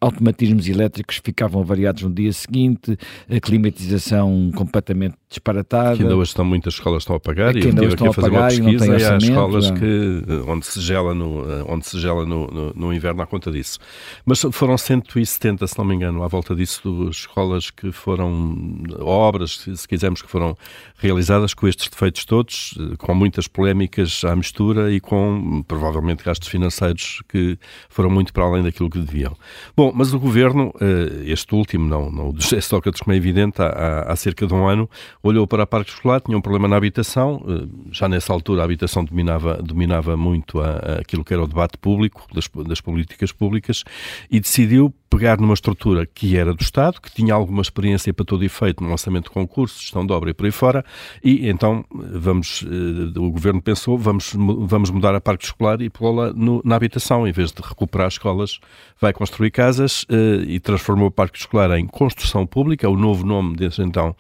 automatismos 0.01 0.69
elétricos 0.69 1.21
ficavam 1.25 1.65
variados 1.65 2.05
no 2.05 2.11
dia 2.11 2.33
seguinte, 2.33 2.97
a 3.29 3.41
climatização 3.41 4.53
completamente 4.55 5.17
disparatada. 5.29 5.97
Que 5.97 6.03
ainda 6.05 6.15
hoje 6.15 6.31
estão 6.31 6.45
muitas 6.45 6.75
escolas 6.75 7.03
estão 7.03 7.17
a 7.17 7.21
pagar 7.21 7.57
e 7.57 7.63
eu 7.65 7.69
estive 7.69 7.95
aqui 7.95 8.07
a 8.07 8.13
fazer 8.13 8.31
uma 8.31 8.47
pesquisa 8.47 8.87
e, 8.87 9.01
e 9.01 9.05
há 9.05 9.17
escolas 9.17 9.71
que, 9.73 10.23
onde 10.47 10.67
se 10.67 10.81
gela, 10.81 11.13
no, 11.13 11.73
onde 11.73 11.85
se 11.85 11.99
gela 11.99 12.25
no, 12.25 12.47
no, 12.47 12.73
no, 12.75 12.95
inverno 12.95 13.23
à 13.23 13.27
conta 13.27 13.51
disso. 13.51 13.81
Mas 14.25 14.41
foram 14.53 14.79
170, 14.79 15.67
se 15.67 15.77
não 15.77 15.85
me 15.85 15.97
engano, 15.97 16.23
à 16.23 16.29
volta 16.29 16.55
disso, 16.55 17.09
escolas 17.11 17.73
que 17.73 17.91
foram 17.91 18.57
obras, 19.01 19.65
se 19.75 19.89
quisermos, 19.89 20.23
que 20.23 20.29
foram 20.29 20.57
realizadas 20.97 21.55
com 21.55 21.67
estes 21.67 21.89
defeitos 21.89 22.20
todos, 22.25 22.79
com 22.99 23.15
muitas 23.15 23.47
polémicas 23.47 24.23
à 24.25 24.35
mistura 24.35 24.93
e 24.93 25.00
com 25.00 25.62
provavelmente 25.67 26.25
gastos 26.25 26.49
financeiros 26.49 27.23
que 27.29 27.59
foram 27.89 28.11
muito 28.11 28.33
para 28.33 28.45
além 28.45 28.62
daquilo 28.62 28.91
que 28.91 28.99
deviam. 28.99 29.37
Bom, 29.77 29.93
mas 29.95 30.12
o 30.12 30.19
governo, 30.19 30.73
eh, 30.81 31.25
este 31.27 31.55
último, 31.55 31.89
não, 31.89 32.11
não 32.11 32.31
o 32.31 32.33
de 32.33 32.43
José 32.43 32.61
Sócrates, 32.62 33.00
como 33.00 33.15
é 33.15 33.17
evidente, 33.17 33.61
há, 33.61 34.07
há 34.09 34.17
cerca 34.17 34.47
de 34.47 34.55
um 34.55 34.67
ano, 34.67 34.89
olhou 35.23 35.47
para 35.47 35.62
a 35.62 35.67
Parque 35.67 35.91
Escolar, 35.91 36.21
tinha 36.21 36.37
um 36.37 36.41
problema 36.41 36.69
na 36.69 36.77
habitação, 36.77 37.45
eh, 37.49 37.67
já 37.91 38.09
nessa 38.09 38.33
altura 38.33 38.62
a 38.62 38.65
habitação 38.65 39.05
dominava, 39.05 39.55
dominava 39.62 40.17
muito 40.17 40.61
a, 40.61 40.71
a 40.71 41.00
aquilo 41.00 41.25
que 41.25 41.33
era 41.33 41.43
o 41.43 41.47
debate 41.47 41.77
público, 41.79 42.27
das, 42.33 42.49
das 42.67 42.81
políticas 42.81 43.33
públicas, 43.33 43.85
e 44.31 44.39
decidiu 44.41 44.95
pegar 45.11 45.41
numa 45.41 45.55
estrutura 45.55 46.07
que 46.07 46.37
era 46.37 46.55
do 46.55 46.62
Estado, 46.62 47.00
que 47.00 47.12
tinha 47.12 47.35
alguma 47.35 47.62
experiência 47.62 48.15
para 48.15 48.25
todo 48.25 48.45
efeito 48.45 48.83
no 48.83 48.89
lançamento 48.89 49.25
de 49.25 49.31
concursos, 49.31 49.81
gestão 49.81 50.07
de 50.07 50.12
obra 50.12 50.31
e 50.31 50.35
por 50.35 50.47
aí 50.47 50.53
fora, 50.53 50.85
e 51.23 51.49
então 51.49 51.85
vamos, 52.12 52.64
eh, 52.64 53.19
o 53.19 53.31
Governo 53.31 53.62
pensou, 53.62 53.97
vamos, 53.97 54.33
vamos 54.35 54.90
mudar 54.90 55.14
a 55.14 55.21
Parque 55.21 55.45
Escolar 55.45 55.81
e 55.81 55.90
pô-la 55.90 56.33
na 56.64 56.76
habitação, 56.76 57.26
em 57.26 57.33
vez 57.33 57.52
de 57.52 57.62
recuperar 57.62 58.09
escolas, 58.09 58.61
vai 59.00 59.12
construir 59.12 59.50
casas 59.50 60.05
eh, 60.09 60.45
e 60.47 60.61
transformou 60.61 61.09
o 61.09 61.11
Parque 61.11 61.38
Escolar 61.38 61.79
em 61.79 61.87
construção 61.87 62.47
pública, 62.47 62.88
o 62.88 62.97
novo 62.97 63.25
nome 63.26 63.57
desde 63.57 63.83
então 63.83 64.14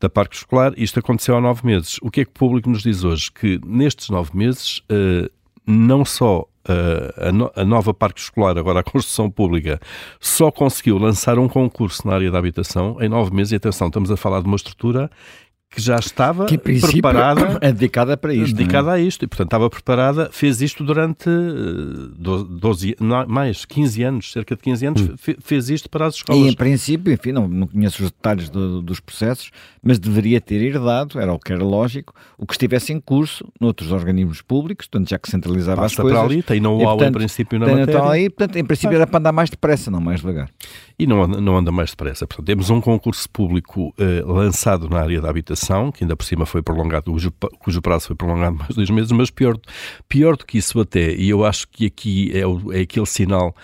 da 0.00 0.08
Parque 0.08 0.36
Escolar, 0.36 0.72
isto 0.76 0.98
aconteceu 0.98 1.36
há 1.36 1.40
nove 1.40 1.66
meses. 1.66 1.98
O 2.02 2.10
que 2.10 2.22
é 2.22 2.24
que 2.24 2.30
o 2.30 2.34
público 2.34 2.70
nos 2.70 2.82
diz 2.82 3.04
hoje? 3.04 3.30
Que 3.30 3.60
nestes 3.64 4.08
nove 4.08 4.30
meses 4.36 4.82
eh, 4.88 5.30
não 5.66 6.04
só 6.04 6.46
a, 6.68 7.60
a, 7.60 7.64
nova 7.64 7.92
Parque 7.92 8.20
Escolar, 8.20 8.56
agora 8.56 8.80
a 8.80 8.82
construção 8.82 9.30
pública, 9.30 9.80
só 10.20 10.50
conseguiu 10.50 10.98
lançar 10.98 11.38
um 11.38 11.48
concurso 11.48 12.06
na 12.06 12.14
área 12.14 12.30
da 12.30 12.38
habitação 12.38 12.96
em 13.00 13.08
nove 13.08 13.34
meses. 13.34 13.52
E 13.52 13.56
atenção, 13.56 13.88
estamos 13.88 14.10
a 14.10 14.16
falar 14.16 14.40
de 14.40 14.46
uma 14.46 14.56
estrutura 14.56 15.10
que 15.72 15.80
já 15.80 15.96
estava 15.96 16.44
que, 16.44 16.58
preparada. 16.58 17.58
É 17.60 17.72
dedicada 17.72 18.16
para 18.16 18.34
isto. 18.34 18.54
Dedicada 18.54 18.90
é? 18.90 18.94
a 18.94 18.98
isto. 18.98 19.24
E, 19.24 19.28
portanto, 19.28 19.48
estava 19.48 19.70
preparada, 19.70 20.28
fez 20.30 20.60
isto 20.60 20.84
durante 20.84 21.28
12, 22.18 22.92
eh, 22.92 23.26
mais 23.26 23.64
15 23.64 24.02
anos, 24.02 24.32
cerca 24.32 24.54
de 24.54 24.62
15 24.62 24.86
anos, 24.86 25.02
hum. 25.02 25.14
fez 25.40 25.70
isto 25.70 25.88
para 25.88 26.06
as 26.06 26.16
escolas. 26.16 26.42
E, 26.42 26.48
em 26.48 26.54
princípio, 26.54 27.12
enfim, 27.12 27.32
não, 27.32 27.48
não 27.48 27.66
conheço 27.66 28.04
os 28.04 28.10
detalhes 28.10 28.50
do, 28.50 28.82
dos 28.82 29.00
processos, 29.00 29.50
mas 29.82 29.98
deveria 29.98 30.40
ter 30.40 30.60
herdado, 30.60 31.18
era 31.18 31.32
o 31.32 31.38
que 31.38 31.52
era 31.52 31.64
lógico, 31.64 32.14
o 32.36 32.46
que 32.46 32.52
estivesse 32.52 32.92
em 32.92 33.00
curso 33.00 33.44
noutros 33.60 33.92
organismos 33.92 34.42
públicos, 34.42 34.86
portanto, 34.86 35.08
já 35.08 35.18
que 35.18 35.30
centralizava 35.30 35.82
Passa 35.82 35.94
as 35.94 35.96
coisas. 35.96 36.18
para 36.18 36.28
ali, 36.28 36.42
tem 36.42 36.60
know-how 36.60 37.02
em 37.02 37.12
princípio 37.12 37.58
na 37.58 37.66
tem 37.66 37.76
matéria. 37.76 38.10
Aí, 38.10 38.28
portanto, 38.28 38.56
em 38.56 38.64
princípio 38.64 38.92
ah. 38.92 39.00
era 39.00 39.06
para 39.06 39.18
andar 39.18 39.32
mais 39.32 39.48
depressa, 39.48 39.90
não 39.90 40.00
mais 40.00 40.20
devagar. 40.20 40.50
E 40.98 41.06
não, 41.06 41.26
não 41.26 41.56
anda 41.56 41.72
mais 41.72 41.90
depressa. 41.90 42.26
Portanto, 42.26 42.46
temos 42.46 42.70
um 42.70 42.80
concurso 42.80 43.28
público 43.30 43.94
eh, 43.98 44.22
lançado 44.24 44.88
na 44.88 45.00
área 45.00 45.20
da 45.20 45.30
habitação, 45.30 45.61
que 45.92 46.04
ainda 46.04 46.16
por 46.16 46.24
cima 46.24 46.46
foi 46.46 46.62
prolongado, 46.62 47.12
cujo, 47.12 47.32
cujo 47.58 47.82
prazo 47.82 48.08
foi 48.08 48.16
prolongado 48.16 48.56
mais 48.56 48.74
dois 48.74 48.90
meses, 48.90 49.12
mas 49.12 49.30
pior, 49.30 49.58
pior 50.08 50.36
do 50.36 50.44
que 50.44 50.58
isso 50.58 50.80
até, 50.80 51.14
e 51.14 51.28
eu 51.28 51.44
acho 51.44 51.68
que 51.68 51.86
aqui 51.86 52.30
é, 52.34 52.46
o, 52.46 52.72
é 52.72 52.80
aquele 52.80 53.06
sinal 53.06 53.54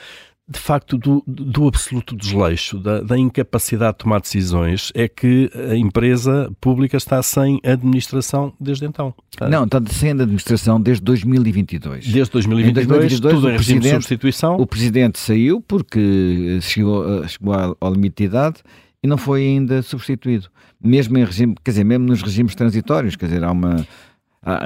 de 0.50 0.58
facto, 0.58 0.96
do, 0.96 1.22
do 1.26 1.68
absoluto 1.68 2.16
desleixo, 2.16 2.78
da, 2.78 3.02
da, 3.02 3.18
incapacidade 3.18 3.92
de 3.92 3.98
tomar 3.98 4.18
decisões, 4.18 4.90
é 4.94 5.06
que 5.06 5.50
a 5.70 5.76
empresa 5.76 6.50
pública 6.58 6.96
está 6.96 7.22
sem 7.22 7.60
administração 7.62 8.54
desde 8.58 8.86
então. 8.86 9.14
Não, 9.50 9.64
está 9.64 9.78
sem 9.86 10.12
administração 10.12 10.80
desde 10.80 11.02
2022. 11.04 12.06
Desde 12.06 12.32
2022, 12.32 12.86
em 12.86 13.20
2022 13.20 13.34
tudo 13.34 13.50
em 13.50 13.56
regime 13.58 13.80
de 13.80 13.90
substituição. 13.90 14.56
O 14.56 14.66
presidente 14.66 15.18
saiu 15.18 15.60
porque 15.60 16.58
chegou, 16.62 17.28
chegou 17.28 17.52
à 17.52 17.90
limite 17.90 18.16
de 18.16 18.24
idade 18.24 18.60
e 19.02 19.06
não 19.06 19.16
foi 19.16 19.42
ainda 19.42 19.82
substituído. 19.82 20.48
Mesmo 20.82 21.16
em 21.18 21.24
regime, 21.24 21.54
quer 21.64 21.70
dizer, 21.70 21.84
mesmo 21.84 22.06
nos 22.06 22.22
regimes 22.22 22.54
transitórios, 22.54 23.16
quer 23.16 23.26
dizer, 23.26 23.44
há 23.44 23.50
uma 23.50 23.86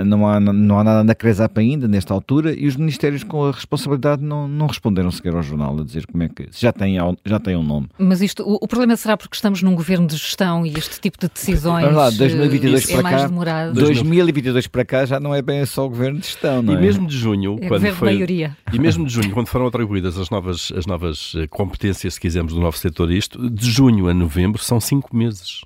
não, 0.05 0.29
há, 0.29 0.39
não 0.39 0.79
há 0.79 0.85
nada 0.85 1.05
na 1.05 1.15
CRESAP 1.15 1.59
ainda, 1.59 1.89
nesta 1.89 2.13
altura, 2.13 2.53
e 2.53 2.67
os 2.67 2.77
ministérios 2.77 3.25
com 3.25 3.45
a 3.45 3.51
responsabilidade 3.51 4.23
não, 4.23 4.47
não 4.47 4.67
responderam 4.67 5.11
sequer 5.11 5.35
ao 5.35 5.43
jornal 5.43 5.79
a 5.79 5.85
dizer 5.85 6.07
como 6.07 6.23
é 6.23 6.29
que. 6.29 6.49
Já 6.53 6.73
tem, 6.73 6.97
já 7.25 7.39
tem 7.39 7.57
um 7.57 7.63
nome. 7.63 7.89
Mas 7.99 8.21
isto, 8.21 8.43
o, 8.43 8.59
o 8.61 8.69
problema 8.69 8.97
será 8.97 9.17
porque 9.17 9.35
estamos 9.35 9.63
num 9.63 9.75
governo 9.75 10.07
de 10.07 10.17
gestão 10.17 10.67
e 10.67 10.75
este 10.77 11.01
tipo 11.01 11.19
de 11.19 11.29
decisões. 11.29 11.85
Vamos 11.85 11.97
lá, 11.97 12.11
2022 12.11 12.91
é 12.91 13.01
para 13.01 13.11
cá, 13.11 13.27
demorado. 13.27 13.75
2022 13.75 14.67
para 14.67 14.85
cá 14.85 15.07
já 15.07 15.19
não 15.19 15.35
é 15.35 15.43
bem 15.43 15.65
só 15.67 15.87
o 15.87 15.89
governo 15.89 16.21
de 16.21 16.27
gestão, 16.27 16.63
não 16.63 16.75
e 16.75 16.77
é? 16.77 16.81
mesmo 16.81 17.07
de 17.07 17.17
junho, 17.17 17.59
é 17.61 17.69
quando 17.69 17.87
foi. 17.93 18.13
Maioria. 18.13 18.57
E 18.73 18.79
mesmo 18.79 19.07
de 19.07 19.13
junho, 19.13 19.31
quando 19.31 19.49
foram 19.49 19.67
atribuídas 19.67 20.19
as 20.19 20.31
novas, 20.31 20.73
as 20.77 20.87
novas 20.87 21.33
eh, 21.37 21.47
competências, 21.47 22.15
se 22.15 22.21
quisermos, 22.21 22.53
do 22.53 22.61
novo 22.61 22.77
setor, 22.77 23.11
isto, 23.11 23.51
de 23.51 23.71
junho 23.71 24.09
a 24.09 24.15
novembro 24.15 24.63
são 24.63 24.81
cinco 24.81 25.15
meses. 25.17 25.63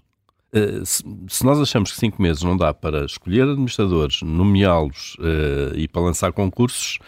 Eh, 0.56 0.82
se 0.84 1.44
nós 1.44 1.60
achamos 1.60 1.92
que 1.92 1.98
cinco 1.98 2.22
meses 2.22 2.42
não 2.42 2.56
dá 2.56 2.72
para 2.72 3.04
escolher 3.04 3.42
administradores, 3.42 4.22
nomeá-los 4.22 5.14
uh, 5.16 5.76
e 5.76 5.86
para 5.86 6.00
lançar 6.00 6.32
concursos, 6.32 6.98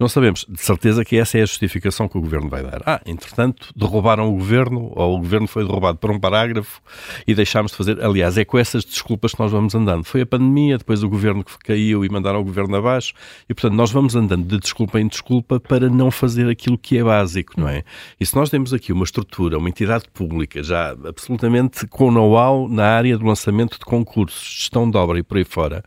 não 0.00 0.08
sabemos. 0.08 0.46
De 0.48 0.60
certeza 0.60 1.04
que 1.04 1.16
essa 1.16 1.38
é 1.38 1.42
a 1.42 1.46
justificação 1.46 2.06
que 2.06 2.16
o 2.16 2.20
governo 2.20 2.48
vai 2.48 2.62
dar. 2.62 2.82
Ah, 2.86 3.00
entretanto, 3.04 3.72
derrubaram 3.74 4.28
o 4.28 4.32
governo, 4.32 4.92
ou 4.94 5.16
o 5.16 5.18
governo 5.18 5.48
foi 5.48 5.66
derrubado 5.66 5.98
por 5.98 6.12
um 6.12 6.20
parágrafo 6.20 6.80
e 7.26 7.34
deixámos 7.34 7.72
de 7.72 7.76
fazer. 7.76 8.00
Aliás, 8.00 8.38
é 8.38 8.44
com 8.44 8.56
essas 8.56 8.84
desculpas 8.84 9.32
que 9.32 9.40
nós 9.40 9.50
vamos 9.50 9.74
andando. 9.74 10.04
Foi 10.04 10.20
a 10.20 10.26
pandemia, 10.26 10.78
depois 10.78 11.02
o 11.02 11.08
governo 11.08 11.42
que 11.42 11.58
caiu 11.58 12.04
e 12.04 12.08
mandaram 12.08 12.40
o 12.40 12.44
governo 12.44 12.76
abaixo, 12.76 13.12
e 13.48 13.54
portanto 13.54 13.74
nós 13.74 13.90
vamos 13.90 14.14
andando 14.14 14.46
de 14.46 14.58
desculpa 14.58 15.00
em 15.00 15.08
desculpa 15.08 15.58
para 15.58 15.90
não 15.90 16.12
fazer 16.12 16.48
aquilo 16.48 16.78
que 16.78 16.96
é 16.96 17.02
básico, 17.02 17.60
não 17.60 17.68
é? 17.68 17.82
E 18.20 18.24
se 18.24 18.36
nós 18.36 18.50
temos 18.50 18.72
aqui 18.72 18.92
uma 18.92 19.04
estrutura, 19.04 19.58
uma 19.58 19.68
entidade 19.68 20.04
pública 20.14 20.62
já 20.62 20.90
absolutamente 21.04 21.88
com 21.88 22.12
know-how 22.12 22.68
na 22.68 22.84
área 22.84 23.18
do 23.18 23.26
lançamento 23.26 23.76
de 23.76 23.84
concursos, 23.84 24.58
gestão 24.60 24.88
de 24.88 24.96
obra 24.96 25.18
e 25.18 25.24
por 25.24 25.38
aí 25.38 25.44
fora, 25.44 25.82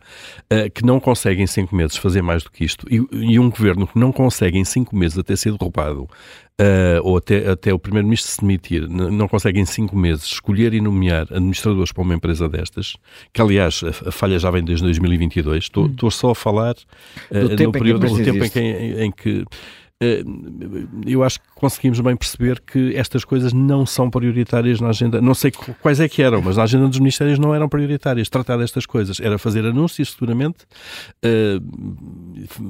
uh, 0.52 0.70
que 0.70 0.84
não 0.84 1.00
consegue 1.00 1.40
em 1.40 1.46
cinco 1.46 1.74
meses 1.74 1.96
fazer 1.96 2.20
mais 2.20 2.42
do 2.42 2.50
que 2.50 2.62
isto, 2.62 2.86
e, 2.90 3.02
e 3.10 3.38
um 3.38 3.48
governo 3.48 3.86
que 3.86 4.01
não 4.02 4.10
consegue 4.10 4.58
em 4.58 4.64
cinco 4.64 4.96
meses 4.96 5.16
até 5.16 5.36
ser 5.36 5.52
derrubado, 5.52 6.02
uh, 6.02 6.08
ou 7.02 7.16
até, 7.16 7.48
até 7.48 7.72
o 7.72 7.78
Primeiro-Ministro 7.78 8.32
se 8.32 8.40
demitir, 8.40 8.88
não 8.88 9.28
consegue 9.28 9.60
em 9.60 9.64
cinco 9.64 9.96
meses 9.96 10.24
escolher 10.24 10.74
e 10.74 10.80
nomear 10.80 11.28
administradores 11.30 11.92
para 11.92 12.02
uma 12.02 12.14
empresa 12.14 12.48
destas, 12.48 12.96
que 13.32 13.40
aliás 13.40 13.80
a, 13.84 14.08
a 14.08 14.12
falha 14.12 14.38
já 14.38 14.50
vem 14.50 14.64
desde 14.64 14.84
2022, 14.84 15.64
estou, 15.64 15.86
hum. 15.86 16.10
só 16.10 16.30
a 16.30 16.34
falar 16.34 16.74
uh, 17.30 17.64
no 17.64 17.72
período, 17.72 18.08
do 18.08 18.24
tempo 18.24 18.44
em 18.44 18.50
que, 18.50 18.60
em, 18.60 19.04
em 19.04 19.10
que 19.12 19.44
eu 21.06 21.22
acho 21.22 21.40
que 21.40 21.46
conseguimos 21.54 22.00
bem 22.00 22.16
perceber 22.16 22.60
que 22.60 22.94
estas 22.96 23.24
coisas 23.24 23.52
não 23.52 23.86
são 23.86 24.10
prioritárias 24.10 24.80
na 24.80 24.88
agenda. 24.88 25.20
Não 25.20 25.34
sei 25.34 25.52
quais 25.80 26.00
é 26.00 26.08
que 26.08 26.22
eram, 26.22 26.42
mas 26.42 26.56
na 26.56 26.64
agenda 26.64 26.88
dos 26.88 26.98
ministérios 26.98 27.38
não 27.38 27.54
eram 27.54 27.68
prioritárias 27.68 28.28
tratar 28.28 28.56
destas 28.56 28.84
coisas. 28.84 29.20
Era 29.20 29.38
fazer 29.38 29.64
anúncios, 29.64 30.12
seguramente, 30.12 30.66
eh, 31.22 31.58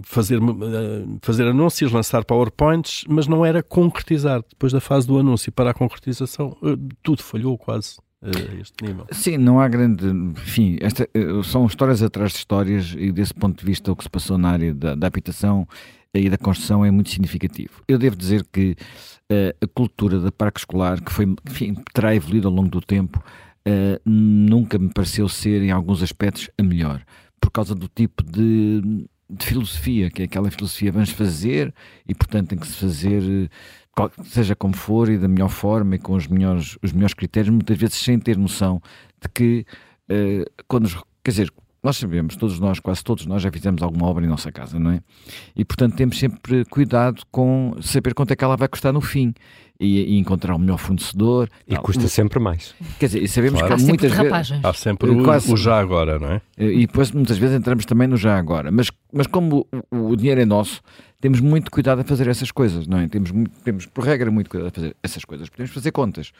fazer, 0.03 0.39
eh, 0.39 1.05
fazer 1.23 1.47
anúncios, 1.47 1.91
lançar 1.93 2.25
PowerPoints, 2.25 3.05
mas 3.09 3.27
não 3.27 3.45
era 3.45 3.63
concretizar. 3.63 4.43
Depois 4.49 4.73
da 4.73 4.81
fase 4.81 5.07
do 5.07 5.19
anúncio 5.19 5.51
para 5.53 5.71
a 5.71 5.75
concretização, 5.75 6.57
tudo 7.03 7.23
falhou 7.23 7.57
quase 7.57 7.97
este 8.61 8.85
nível. 8.85 9.07
Sim, 9.11 9.39
não 9.39 9.59
há 9.59 9.67
grande. 9.69 10.07
Enfim, 10.07 10.79
esta, 10.81 11.09
são 11.45 11.67
histórias 11.67 12.03
atrás 12.03 12.33
de 12.33 12.39
histórias 12.39 12.95
e 12.97 13.11
desse 13.11 13.35
ponto 13.35 13.59
de 13.59 13.65
vista 13.65 13.91
o 13.91 13.97
que 13.97 14.05
se 14.05 14.11
passou 14.11 14.39
na 14.39 14.51
área 14.51 14.73
da, 14.73 14.95
da 14.95 15.07
habitação 15.07 15.67
e 16.15 16.29
da 16.29 16.37
construção 16.37 16.85
é 16.85 16.91
muito 16.91 17.11
significativo. 17.11 17.83
Eu 17.89 17.99
devo 17.99 18.17
dizer 18.17 18.45
que 18.53 18.77
uh, 19.31 19.65
a 19.65 19.67
cultura 19.67 20.21
da 20.21 20.31
parque 20.31 20.61
escolar, 20.61 21.01
que 21.01 21.13
foi, 21.13 21.35
enfim, 21.49 21.75
terá 21.95 22.15
evoluído 22.15 22.49
ao 22.49 22.55
longo 22.55 22.69
do 22.69 22.81
tempo, 22.81 23.23
uh, 23.67 24.01
nunca 24.05 24.79
me 24.79 24.93
pareceu 24.93 25.29
ser, 25.29 25.63
em 25.63 25.71
alguns 25.71 26.03
aspectos, 26.03 26.51
a 26.59 26.63
melhor, 26.63 27.03
por 27.41 27.51
causa 27.51 27.75
do 27.75 27.89
tipo 27.89 28.23
de, 28.23 29.07
de 29.31 29.47
filosofia, 29.47 30.11
que 30.11 30.23
é 30.23 30.25
aquela 30.27 30.51
filosofia 30.51 30.93
vamos 30.93 31.11
fazer 31.11 31.73
e, 32.07 32.15
portanto, 32.15 32.51
tem 32.51 32.59
que 32.59 32.67
se 32.67 32.77
fazer 32.77 33.51
seja 34.25 34.57
como 34.57 34.75
for 34.75 35.11
e 35.11 35.19
da 35.19 35.29
melhor 35.29 35.51
forma 35.51 35.97
e 35.97 35.99
com 35.99 36.15
os 36.15 36.27
melhores, 36.27 36.79
os 36.83 36.93
melhores 36.93 37.15
critérios, 37.15 37.51
muitas 37.51 37.77
vezes 37.77 37.97
sem 37.97 38.19
ter 38.19 38.39
noção 38.39 38.81
de 39.21 39.29
que 39.29 39.67
uh, 40.11 40.65
quando, 40.67 40.89
quer 41.23 41.31
dizer, 41.31 41.53
nós 41.83 41.97
sabemos, 41.97 42.37
todos 42.37 42.61
nós, 42.61 42.79
quase 42.79 43.03
todos 43.03 43.27
nós 43.27 43.43
já 43.43 43.51
fizemos 43.51 43.83
alguma 43.83 44.07
obra 44.07 44.25
em 44.25 44.29
nossa 44.29 44.53
casa, 44.53 44.79
não 44.79 44.93
é? 44.93 45.01
E 45.57 45.65
portanto 45.65 45.97
temos 45.97 46.17
sempre 46.17 46.65
cuidado 46.67 47.23
com 47.31 47.75
saber 47.83 48.15
quanto 48.15 48.33
é 48.33 48.37
que 48.37 48.45
ela 48.45 48.57
vai 48.57 48.69
custar 48.69 48.93
no 48.93 49.01
fim 49.01 49.35
e, 49.81 50.15
e 50.15 50.19
encontrar 50.19 50.55
o 50.55 50.59
melhor 50.61 50.79
fornecedor. 50.79 51.49
E 51.67 51.75
não, 51.75 51.83
custa 51.83 52.07
sempre 52.07 52.39
mais. 52.39 52.73
Quer 53.01 53.07
dizer, 53.07 53.23
e 53.23 53.29
sabemos 53.29 53.61
claro. 53.61 53.75
que 53.75 53.83
há, 53.83 53.85
há 53.85 53.89
muitas 53.89 54.13
vezes. 54.13 54.65
Há 54.65 54.73
sempre 54.73 55.11
o, 55.11 55.25
quase, 55.25 55.53
o, 55.53 55.57
já 55.57 55.77
agora, 55.79 56.21
não 56.21 56.31
é? 56.31 56.41
E 56.57 56.87
depois 56.87 57.11
muitas 57.11 57.37
vezes 57.37 57.57
entramos 57.57 57.85
também 57.85 58.07
no 58.07 58.17
já 58.17 58.39
agora. 58.39 58.71
Mas, 58.71 58.93
mas 59.13 59.27
como 59.27 59.67
o, 59.91 60.11
o 60.11 60.17
dinheiro 60.17 60.41
é 60.41 60.45
nosso, 60.45 60.81
temos 61.21 61.41
muito 61.41 61.69
cuidado 61.69 62.01
a 62.01 62.05
fazer 62.05 62.29
essas 62.29 62.53
coisas, 62.53 62.87
não 62.87 62.99
é? 62.99 63.09
Temos, 63.09 63.33
temos 63.65 63.87
por 63.87 64.05
regra, 64.05 64.31
muito 64.31 64.49
cuidado 64.49 64.69
a 64.69 64.71
fazer 64.73 64.97
essas 65.03 65.25
coisas. 65.25 65.49
Podemos 65.49 65.73
fazer 65.73 65.91
contas. 65.91 66.33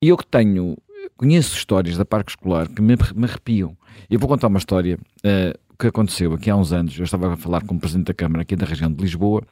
E 0.00 0.08
eu 0.08 0.16
que 0.16 0.26
tenho 0.26 0.76
conheço 1.18 1.56
histórias 1.56 1.98
da 1.98 2.04
parque 2.04 2.30
escolar 2.30 2.68
que 2.68 2.80
me, 2.80 2.96
me 3.14 3.24
arrepiam. 3.24 3.76
Eu 4.08 4.18
vou 4.18 4.28
contar 4.28 4.46
uma 4.46 4.58
história 4.58 4.96
uh, 5.18 5.76
que 5.78 5.88
aconteceu 5.88 6.32
aqui 6.32 6.48
há 6.48 6.56
uns 6.56 6.72
anos. 6.72 6.96
Eu 6.96 7.04
estava 7.04 7.34
a 7.34 7.36
falar 7.36 7.62
com 7.64 7.74
o 7.74 7.78
Presidente 7.78 8.06
da 8.06 8.14
Câmara 8.14 8.42
aqui 8.42 8.56
da 8.56 8.64
região 8.64 8.90
de 8.90 9.02
Lisboa 9.02 9.42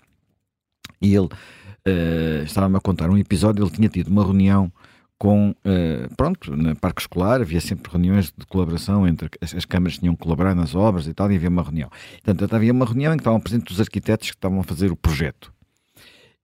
e 1.03 1.15
ele 1.15 1.27
uh, 1.27 2.45
estava-me 2.45 2.77
a 2.77 2.81
contar 2.81 3.11
um 3.11 3.19
episódio. 3.19 3.65
Ele 3.65 3.71
tinha 3.71 3.89
tido 3.89 4.09
uma 4.09 4.25
reunião 4.25 4.73
com, 5.19 5.51
uh, 5.51 6.15
pronto, 6.17 6.57
na 6.57 6.77
parque 6.77 7.01
escolar, 7.01 7.41
havia 7.41 7.61
sempre 7.61 7.91
reuniões 7.91 8.33
de 8.37 8.47
colaboração 8.47 9.07
entre 9.09 9.29
as, 9.41 9.53
as 9.53 9.65
câmaras 9.65 9.99
tinham 9.99 10.15
que 10.15 10.23
colaborar 10.23 10.55
nas 10.55 10.75
obras 10.75 11.09
e 11.09 11.15
tal, 11.15 11.33
e 11.33 11.37
havia 11.37 11.49
uma 11.49 11.63
reunião. 11.63 11.91
Portanto, 12.23 12.55
havia 12.55 12.73
uma 12.73 12.85
reunião 12.85 13.13
em 13.13 13.17
que 13.17 13.23
estavam 13.23 13.41
presentes 13.41 13.75
os 13.75 13.81
arquitetos 13.81 14.31
que 14.31 14.37
estavam 14.37 14.61
a 14.61 14.63
fazer 14.63 14.93
o 14.93 14.97
projeto. 14.97 15.53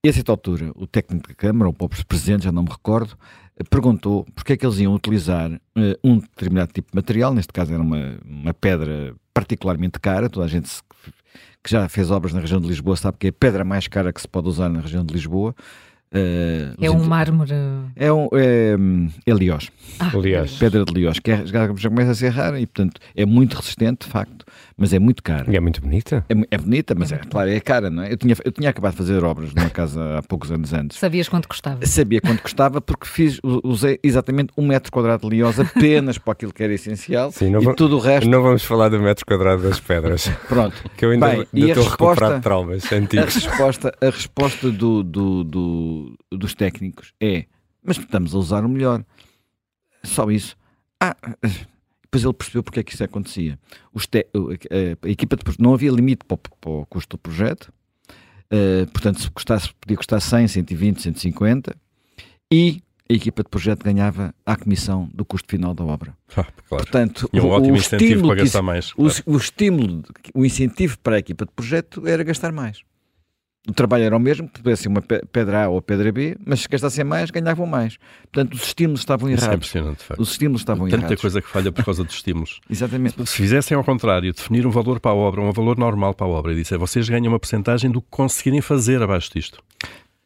E 0.05 0.09
a 0.09 0.13
certa 0.13 0.33
altura, 0.33 0.69
o 0.75 0.85
técnico 0.85 1.29
da 1.29 1.33
Câmara, 1.33 1.69
ou 1.69 1.71
o 1.71 1.73
próprio 1.73 2.05
Presidente, 2.05 2.43
já 2.43 2.51
não 2.51 2.63
me 2.63 2.69
recordo, 2.69 3.17
perguntou 3.69 4.25
porque 4.35 4.53
é 4.53 4.57
que 4.57 4.65
eles 4.65 4.79
iam 4.79 4.93
utilizar 4.93 5.51
uh, 5.51 5.59
um 6.03 6.17
determinado 6.19 6.71
tipo 6.71 6.91
de 6.91 6.95
material, 6.95 7.33
neste 7.33 7.53
caso 7.53 7.73
era 7.73 7.81
uma, 7.81 8.17
uma 8.25 8.53
pedra 8.53 9.15
particularmente 9.33 9.99
cara, 9.99 10.29
toda 10.29 10.45
a 10.45 10.49
gente 10.49 10.69
que 11.63 11.71
já 11.71 11.87
fez 11.87 12.11
obras 12.11 12.33
na 12.33 12.41
região 12.41 12.59
de 12.59 12.67
Lisboa 12.67 12.95
sabe 12.95 13.17
que 13.17 13.27
é 13.27 13.29
a 13.29 13.33
pedra 13.33 13.63
mais 13.63 13.87
cara 13.87 14.11
que 14.11 14.19
se 14.19 14.27
pode 14.27 14.49
usar 14.49 14.69
na 14.69 14.81
região 14.81 15.05
de 15.05 15.13
Lisboa, 15.13 15.55
Uh, 16.13 16.75
é 16.79 16.91
um 16.91 17.03
mármore. 17.03 17.51
É 17.95 18.13
um. 18.13 18.29
É, 18.33 18.75
é 19.25 19.33
Liós. 19.33 19.71
Ah, 19.99 20.11
Pedra 20.59 20.85
de 20.85 20.93
Liós, 20.93 21.17
que 21.19 21.31
é, 21.31 21.45
já, 21.45 21.73
já 21.75 21.89
começa 21.89 22.11
a 22.11 22.15
ser 22.15 22.29
rara 22.29 22.59
e, 22.59 22.67
portanto, 22.67 23.01
é 23.15 23.25
muito 23.25 23.55
resistente, 23.55 24.05
de 24.05 24.11
facto, 24.11 24.45
mas 24.77 24.93
é 24.93 24.99
muito 24.99 25.23
cara. 25.23 25.51
E 25.51 25.55
é 25.55 25.59
muito 25.59 25.81
bonita. 25.81 26.23
É, 26.29 26.55
é 26.55 26.57
bonita, 26.57 26.93
mas 26.95 27.11
é, 27.11 27.17
claro, 27.17 27.49
é 27.49 27.59
cara, 27.59 27.89
não 27.89 28.03
é? 28.03 28.11
Eu 28.11 28.17
tinha, 28.17 28.35
eu 28.45 28.51
tinha 28.51 28.69
acabado 28.69 28.91
de 28.91 28.97
fazer 28.97 29.23
obras 29.23 29.53
numa 29.53 29.69
casa 29.69 30.19
há 30.19 30.23
poucos 30.23 30.51
anos 30.51 30.71
antes. 30.73 30.99
Sabias 30.99 31.27
quanto 31.27 31.47
custava? 31.47 31.85
Sabia 31.85 32.21
quanto 32.21 32.41
custava 32.43 32.79
porque 32.79 33.07
fiz, 33.07 33.39
usei 33.63 33.99
exatamente 34.03 34.51
um 34.57 34.67
metro 34.67 34.91
quadrado 34.91 35.27
de 35.27 35.35
Liós 35.35 35.59
apenas 35.59 36.17
para 36.17 36.33
aquilo 36.33 36.53
que 36.53 36.63
era 36.63 36.73
essencial 36.73 37.31
Sim, 37.31 37.49
não 37.49 37.61
e 37.61 37.75
tudo 37.75 37.97
o 37.97 37.99
resto. 37.99 38.29
Não 38.29 38.41
vamos 38.41 38.63
falar 38.63 38.89
do 38.89 38.99
metro 38.99 39.25
quadrado 39.25 39.63
das 39.63 39.79
pedras. 39.79 40.29
Pronto. 40.47 40.75
que 40.95 41.05
eu 41.05 41.11
ainda, 41.11 41.27
Bem, 41.27 41.47
ainda 41.53 41.67
estou 41.67 41.83
resposta, 41.83 42.25
a 42.25 42.27
recuperar 42.27 42.41
traumas 42.41 42.91
antigos. 42.91 43.37
A 43.37 43.39
resposta, 43.39 43.93
a 43.99 44.05
resposta 44.05 44.71
do, 44.71 45.03
do, 45.03 45.43
do, 45.43 46.02
dos 46.31 46.53
técnicos 46.53 47.13
é: 47.19 47.45
mas 47.83 47.97
estamos 47.97 48.33
a 48.33 48.37
usar 48.37 48.65
o 48.65 48.69
melhor. 48.69 49.03
Só 50.03 50.29
isso. 50.29 50.57
Ah, 50.99 51.15
depois 52.03 52.23
ele 52.23 52.33
percebeu 52.33 52.63
porque 52.63 52.79
é 52.79 52.83
que 52.83 52.93
isso 52.93 53.03
acontecia. 53.03 53.59
Te, 54.09 54.27
a, 55.03 55.09
equipa 55.09 55.35
de, 55.35 55.43
não 55.59 55.73
havia 55.73 55.91
limite 55.91 56.25
para 56.25 56.35
o, 56.35 56.37
para 56.37 56.69
o 56.69 56.85
custo 56.85 57.17
do 57.17 57.19
projeto. 57.19 57.73
Uh, 58.51 58.85
portanto, 58.91 59.19
se 59.19 59.31
custasse, 59.31 59.73
podia 59.81 59.97
custar 59.97 60.21
100, 60.21 60.47
120, 60.47 61.01
150 61.01 61.75
e 62.51 62.83
a 63.09 63.13
equipa 63.13 63.43
de 63.43 63.49
projeto 63.49 63.83
ganhava 63.83 64.33
a 64.45 64.55
comissão 64.55 65.09
do 65.11 65.25
custo 65.25 65.49
final 65.49 65.73
da 65.73 65.83
obra. 65.83 66.15
Ah, 66.35 66.47
claro. 66.67 66.83
Portanto, 66.83 67.29
e 67.31 67.39
um 67.39 67.45
o, 67.45 67.49
ótimo 67.49 67.73
o 67.73 67.77
incentivo 67.77 68.25
para 68.27 68.35
gastar 68.41 68.63
mais. 68.63 68.91
O, 68.97 69.05
o, 69.27 69.37
estímulo, 69.37 70.03
o 70.33 70.43
incentivo 70.43 70.97
para 70.97 71.17
a 71.17 71.19
equipa 71.19 71.45
de 71.45 71.51
projeto 71.51 72.07
era 72.07 72.23
gastar 72.23 72.51
mais. 72.51 72.81
O 73.67 73.71
trabalho 73.71 74.03
era 74.03 74.17
o 74.17 74.19
mesmo, 74.19 74.49
pudesse 74.49 74.83
ser 74.83 74.89
uma 74.89 75.01
pedra 75.01 75.63
A 75.63 75.69
ou 75.69 75.81
pedra 75.81 76.11
B, 76.11 76.35
mas 76.45 76.61
se 76.61 76.67
gastassem 76.67 77.05
mais, 77.05 77.31
ganhavam 77.31 77.65
mais. 77.65 77.97
Portanto, 78.29 78.55
os 78.55 78.63
estímulos 78.63 78.99
estavam 78.99 79.29
errados. 79.29 79.43
Isso 79.43 79.51
é 79.51 79.55
impressionante, 79.55 79.99
de 79.99 80.03
facto. 80.03 80.19
Os 80.19 80.31
estímulos 80.31 80.61
estavam 80.61 80.85
Tanta 80.85 80.95
errados. 80.97 81.09
Tanta 81.09 81.21
coisa 81.21 81.41
que 81.41 81.47
falha 81.47 81.71
por 81.71 81.85
causa 81.85 82.03
dos 82.03 82.13
estímulos. 82.13 82.59
Exatamente. 82.69 83.25
Se 83.25 83.37
fizessem 83.37 83.77
ao 83.77 83.83
contrário, 83.83 84.33
definir 84.33 84.67
um 84.67 84.69
valor 84.69 84.99
para 84.99 85.11
a 85.11 85.15
obra, 85.15 85.41
um 85.41 85.51
valor 85.53 85.77
normal 85.77 86.13
para 86.13 86.27
a 86.27 86.29
obra, 86.29 86.51
e 86.51 86.55
disser 86.55 86.77
vocês 86.77 87.07
ganham 87.07 87.31
uma 87.31 87.39
porcentagem 87.39 87.89
do 87.89 88.01
que 88.01 88.07
conseguirem 88.09 88.59
fazer 88.59 89.01
abaixo 89.01 89.31
disto. 89.33 89.63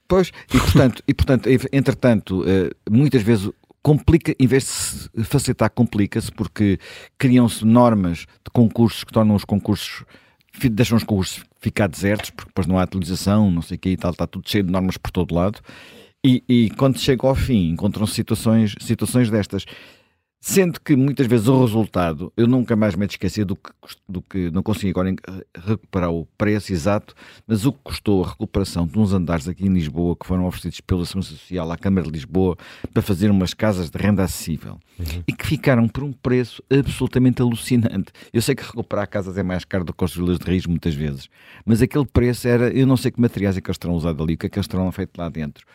Pois, 0.07 0.31
e 0.51 0.57
portanto, 0.57 1.03
e, 1.07 1.13
portanto 1.13 1.49
entretanto, 1.71 2.43
eh, 2.47 2.71
muitas 2.89 3.21
vezes 3.21 3.51
complica, 3.83 4.33
em 4.39 4.47
vez 4.47 4.63
de 4.63 4.69
se 4.69 5.09
facilitar, 5.23 5.69
complica-se, 5.69 6.31
porque 6.31 6.79
criam-se 7.17 7.63
normas 7.63 8.19
de 8.19 8.51
concursos 8.51 9.03
que 9.03 9.13
tornam 9.13 9.35
os 9.35 9.45
concursos, 9.45 10.03
deixam 10.71 10.97
os 10.97 11.03
concursos 11.03 11.43
ficar 11.59 11.87
desertos, 11.87 12.29
porque 12.29 12.49
depois 12.49 12.67
não 12.67 12.77
há 12.77 12.83
atualização, 12.83 13.51
não 13.51 13.61
sei 13.61 13.75
o 13.77 13.79
que 13.79 13.89
e 13.89 13.97
tal, 13.97 14.11
está 14.11 14.27
tudo 14.27 14.49
cheio 14.49 14.63
de 14.63 14.71
normas 14.71 14.97
por 14.97 15.11
todo 15.11 15.33
lado. 15.35 15.59
E, 16.25 16.43
e 16.47 16.69
quando 16.71 16.99
chega 16.99 17.27
ao 17.27 17.35
fim, 17.35 17.69
encontram-se 17.69 18.13
situações, 18.13 18.75
situações 18.79 19.29
destas. 19.29 19.65
Sendo 20.39 20.79
que 20.79 20.95
muitas 20.95 21.25
vezes 21.25 21.47
o 21.47 21.59
resultado, 21.59 22.31
eu 22.37 22.47
nunca 22.47 22.75
mais 22.75 22.95
me 22.95 23.05
esqueci 23.05 23.43
do 23.43 23.55
que, 23.55 23.71
do 24.07 24.21
que 24.21 24.51
não 24.51 24.61
consegui 24.61 24.91
agora 24.91 25.13
recuperar 25.65 26.11
o 26.11 26.27
preço 26.37 26.71
exato, 26.71 27.15
mas 27.47 27.65
o 27.65 27.73
que 27.73 27.79
custou 27.83 28.23
a 28.23 28.29
recuperação 28.29 28.85
de 28.85 28.99
uns 28.99 29.13
andares 29.13 29.47
aqui 29.47 29.65
em 29.65 29.73
Lisboa 29.73 30.15
que 30.15 30.27
foram 30.27 30.45
oferecidos 30.45 30.79
pela 30.81 31.05
Segurança 31.05 31.29
Social 31.31 31.71
à 31.71 31.77
Câmara 31.77 32.05
de 32.05 32.13
Lisboa 32.13 32.55
para 32.93 33.01
fazer 33.01 33.31
umas 33.31 33.53
casas 33.55 33.89
de 33.89 33.97
renda 33.97 34.23
acessível 34.23 34.79
uhum. 34.99 35.23
e 35.27 35.33
que 35.33 35.45
ficaram 35.45 35.87
por 35.87 36.03
um 36.03 36.13
preço 36.13 36.63
absolutamente 36.69 37.41
alucinante. 37.41 38.11
Eu 38.31 38.41
sei 38.41 38.53
que 38.53 38.63
recuperar 38.63 39.09
casas 39.09 39.37
é 39.39 39.43
mais 39.43 39.65
caro 39.65 39.83
do 39.83 39.93
que 39.93 40.03
as 40.05 40.13
vilas 40.13 40.37
de 40.37 40.45
raiz 40.45 40.67
muitas 40.67 40.93
vezes, 40.93 41.29
mas 41.65 41.81
aquele 41.81 42.05
preço 42.05 42.47
era, 42.47 42.69
eu 42.69 42.85
não 42.85 42.95
sei 42.95 43.09
que 43.09 43.19
materiais 43.19 43.57
é 43.57 43.61
que 43.61 43.69
eles 43.69 43.77
terão 43.79 43.95
usado 43.95 44.23
ali, 44.23 44.35
o 44.35 44.37
que 44.37 44.45
é 44.45 44.49
que 44.49 44.59
eles 44.59 44.67
terão 44.67 44.91
feito 44.91 45.17
lá 45.17 45.29
dentro. 45.29 45.65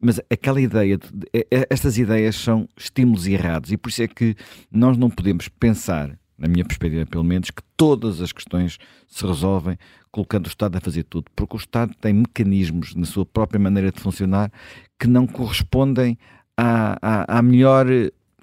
Mas 0.00 0.20
aquela 0.30 0.60
ideia, 0.60 0.96
de, 0.96 1.06
é, 1.32 1.46
é, 1.50 1.66
estas 1.70 1.98
ideias 1.98 2.36
são 2.36 2.68
estímulos 2.76 3.26
errados. 3.26 3.72
E 3.72 3.76
por 3.76 3.88
isso 3.88 4.02
é 4.02 4.08
que 4.08 4.36
nós 4.70 4.96
não 4.96 5.10
podemos 5.10 5.48
pensar, 5.48 6.16
na 6.36 6.48
minha 6.48 6.64
perspectiva 6.64 7.04
pelo 7.06 7.24
menos, 7.24 7.50
que 7.50 7.62
todas 7.76 8.20
as 8.20 8.32
questões 8.32 8.78
se 9.06 9.26
resolvem 9.26 9.76
colocando 10.10 10.46
o 10.46 10.48
Estado 10.48 10.76
a 10.76 10.80
fazer 10.80 11.04
tudo, 11.04 11.30
porque 11.34 11.56
o 11.56 11.58
Estado 11.58 11.94
tem 12.00 12.12
mecanismos 12.12 12.94
na 12.94 13.04
sua 13.04 13.26
própria 13.26 13.58
maneira 13.58 13.92
de 13.92 14.00
funcionar 14.00 14.50
que 14.98 15.06
não 15.06 15.26
correspondem 15.26 16.18
à, 16.56 16.98
à, 17.00 17.38
à 17.38 17.42
melhor, 17.42 17.86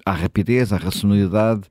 à 0.04 0.12
rapidez, 0.12 0.72
à 0.72 0.76
racionalidade, 0.76 1.62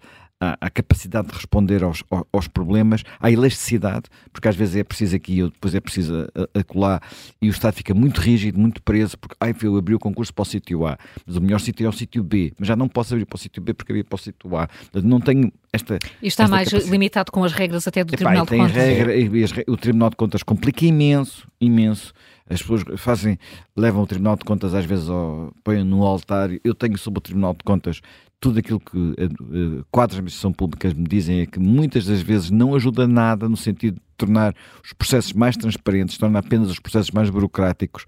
à, 0.59 0.69
capacidade 0.69 1.27
de 1.27 1.33
responder 1.33 1.83
aos, 1.83 2.03
aos, 2.31 2.47
problemas, 2.47 3.03
à 3.19 3.31
elasticidade, 3.31 4.05
porque 4.31 4.47
às 4.47 4.55
vezes 4.55 4.75
é 4.75 4.83
preciso 4.83 5.15
aqui 5.15 5.41
ou 5.43 5.49
depois 5.49 5.73
é 5.73 5.79
preciso 5.79 6.27
acolá 6.53 7.01
e 7.41 7.47
o 7.47 7.51
Estado 7.51 7.73
fica 7.73 7.93
muito 7.93 8.19
rígido, 8.21 8.59
muito 8.59 8.81
preso, 8.81 9.17
porque 9.17 9.35
ai, 9.39 9.55
eu 9.61 9.77
abri 9.77 9.95
o 9.95 9.99
concurso 9.99 10.33
para 10.33 10.43
o 10.43 10.45
sítio 10.45 10.85
A, 10.85 10.97
mas 11.25 11.35
o 11.35 11.41
melhor 11.41 11.59
sítio 11.59 11.85
é 11.85 11.89
o 11.89 11.93
sítio 11.93 12.23
B, 12.23 12.53
mas 12.59 12.67
já 12.67 12.75
não 12.75 12.87
posso 12.87 13.13
abrir 13.13 13.25
para 13.25 13.35
o 13.35 13.39
sítio 13.39 13.61
B 13.61 13.73
porque 13.73 13.91
abri 13.91 14.03
para 14.03 14.15
o 14.15 14.19
sítio 14.19 14.55
A. 14.57 14.67
Não 15.03 15.19
tenho 15.19 15.51
esta. 15.71 15.99
E 16.21 16.27
está 16.27 16.43
esta 16.43 16.55
mais 16.55 16.69
capacidade. 16.69 16.91
limitado 16.91 17.31
com 17.31 17.43
as 17.43 17.53
regras 17.53 17.87
até 17.87 18.03
do 18.03 18.13
Epá, 18.13 18.17
Tribunal 18.17 18.45
de 18.45 18.57
Contas. 18.57 18.75
Regra, 18.75 19.63
o 19.67 19.77
Tribunal 19.77 20.09
de 20.09 20.15
Contas 20.15 20.43
complica 20.43 20.85
imenso, 20.85 21.47
imenso. 21.59 22.13
As 22.49 22.61
pessoas 22.61 22.83
fazem, 22.97 23.39
levam 23.75 24.03
o 24.03 24.07
Tribunal 24.07 24.35
de 24.35 24.45
Contas 24.45 24.73
às 24.73 24.85
vezes 24.85 25.09
ao, 25.09 25.51
põem 25.63 25.83
no 25.83 26.03
altar. 26.03 26.49
Eu 26.63 26.75
tenho 26.75 26.97
sobre 26.97 27.17
o 27.17 27.21
Tribunal 27.21 27.53
de 27.53 27.63
Contas 27.63 28.01
tudo 28.39 28.59
aquilo 28.59 28.79
que 28.79 28.95
uh, 28.95 29.85
quadros 29.89 30.15
de 30.15 30.19
administração 30.19 30.53
pública 30.53 30.87
me 30.93 31.07
dizem 31.07 31.39
é 31.41 31.45
que 31.47 31.59
muitas 31.59 32.05
das 32.05 32.21
vezes 32.21 32.51
não 32.51 32.75
ajuda 32.75 33.07
nada 33.07 33.49
no 33.49 33.57
sentido 33.57 33.95
de 33.95 34.01
tornar 34.17 34.53
os 34.83 34.93
processos 34.93 35.33
mais 35.33 35.57
transparentes, 35.57 36.17
torna 36.17 36.39
apenas 36.39 36.69
os 36.69 36.79
processos 36.79 37.11
mais 37.11 37.29
burocráticos 37.29 38.05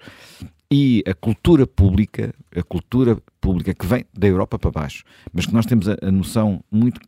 e 0.72 1.04
a 1.08 1.14
cultura 1.14 1.66
pública, 1.66 2.34
a 2.56 2.62
cultura 2.62 3.18
pública 3.40 3.74
que 3.74 3.86
vem 3.86 4.06
da 4.14 4.28
Europa 4.28 4.60
para 4.60 4.70
baixo, 4.70 5.04
mas 5.34 5.46
que 5.46 5.54
nós 5.54 5.66
temos 5.66 5.88
a, 5.88 5.98
a 6.02 6.12
noção 6.12 6.64
muito, 6.70 7.00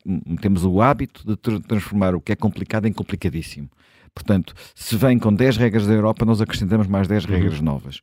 temos 0.42 0.64
o 0.64 0.82
hábito 0.82 1.24
de 1.26 1.36
transformar 1.62 2.16
o 2.16 2.22
que 2.22 2.32
é 2.32 2.36
complicado 2.36 2.88
em 2.88 2.94
complicadíssimo. 2.94 3.70
Portanto, 4.14 4.54
se 4.76 4.96
vem 4.96 5.18
com 5.20 5.34
10 5.34 5.58
regras 5.58 5.88
da 5.88 5.94
Europa, 5.94 6.26
nós 6.26 6.42
acrescentamos 6.42 6.88
mais 6.88 7.08
10 7.08 7.26
uhum. 7.26 7.32
regras 7.32 7.62
novas. 7.62 8.02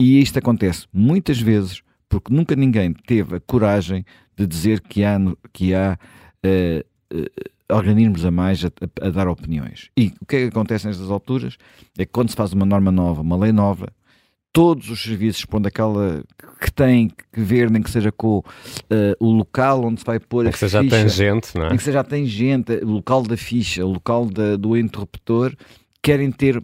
E 0.00 0.20
isto 0.20 0.38
acontece 0.38 0.86
muitas 0.92 1.40
vezes 1.40 1.82
porque 2.08 2.32
nunca 2.32 2.54
ninguém 2.54 2.92
teve 2.92 3.36
a 3.36 3.40
coragem 3.40 4.04
de 4.36 4.46
dizer 4.46 4.80
que 4.80 5.04
há, 5.04 5.18
que 5.52 5.74
há 5.74 5.98
uh, 6.44 7.16
uh, 7.16 7.74
organismos 7.74 8.24
a 8.24 8.30
mais 8.30 8.64
a, 8.64 8.68
a, 8.68 9.06
a, 9.06 9.10
dar 9.10 9.28
opiniões. 9.28 9.90
E 9.96 10.12
o 10.20 10.26
que 10.26 10.36
é 10.36 10.40
que 10.42 10.48
acontece 10.48 10.86
nestas 10.86 11.10
alturas? 11.10 11.56
É 11.98 12.04
que 12.04 12.12
quando 12.12 12.30
se 12.30 12.36
faz 12.36 12.52
uma 12.52 12.66
norma 12.66 12.92
nova, 12.92 13.22
uma 13.22 13.36
lei 13.36 13.52
nova, 13.52 13.88
todos 14.56 14.88
os 14.88 15.02
serviços 15.02 15.44
pondo 15.44 15.66
aquela 15.66 16.24
que 16.58 16.72
tem 16.72 17.08
que 17.08 17.42
ver, 17.42 17.70
nem 17.70 17.82
que 17.82 17.90
seja 17.90 18.10
com 18.10 18.38
uh, 18.38 18.44
o 19.20 19.30
local 19.30 19.84
onde 19.84 20.00
se 20.00 20.06
vai 20.06 20.18
pôr 20.18 20.46
a 20.46 20.50
que 20.50 20.58
seja 20.58 20.80
ficha, 20.80 20.96
tangente, 20.96 21.48
não 21.54 21.66
é? 21.66 21.68
Nem 21.68 21.76
que 21.76 21.84
seja 21.84 22.02
tangente, 22.02 22.72
o 22.82 22.88
local 22.88 23.22
da 23.22 23.36
ficha, 23.36 23.84
o 23.84 23.92
local 23.92 24.24
da, 24.24 24.56
do 24.56 24.74
interruptor, 24.74 25.54
querem 26.02 26.32
ter 26.32 26.56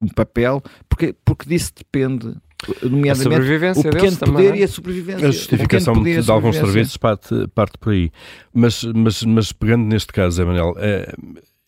um 0.00 0.06
papel, 0.06 0.62
porque, 0.88 1.16
porque 1.24 1.48
disso 1.48 1.72
depende 1.76 2.32
nomeadamente 2.80 3.80
o 3.80 3.82
pequeno 3.90 4.16
poder 4.16 4.16
também. 4.18 4.60
E 4.60 4.62
a 4.62 4.68
sobrevivência. 4.68 5.26
A 5.26 5.30
justificação 5.32 6.00
de, 6.00 6.22
de 6.22 6.30
alguns 6.30 6.54
serviços 6.54 6.96
parte, 6.96 7.48
parte 7.56 7.76
por 7.76 7.92
aí. 7.92 8.12
Mas, 8.54 8.84
mas, 8.84 9.24
mas 9.24 9.50
pegando 9.50 9.84
neste 9.84 10.12
caso, 10.12 10.40
Emanuel, 10.40 10.76
é, 10.78 11.12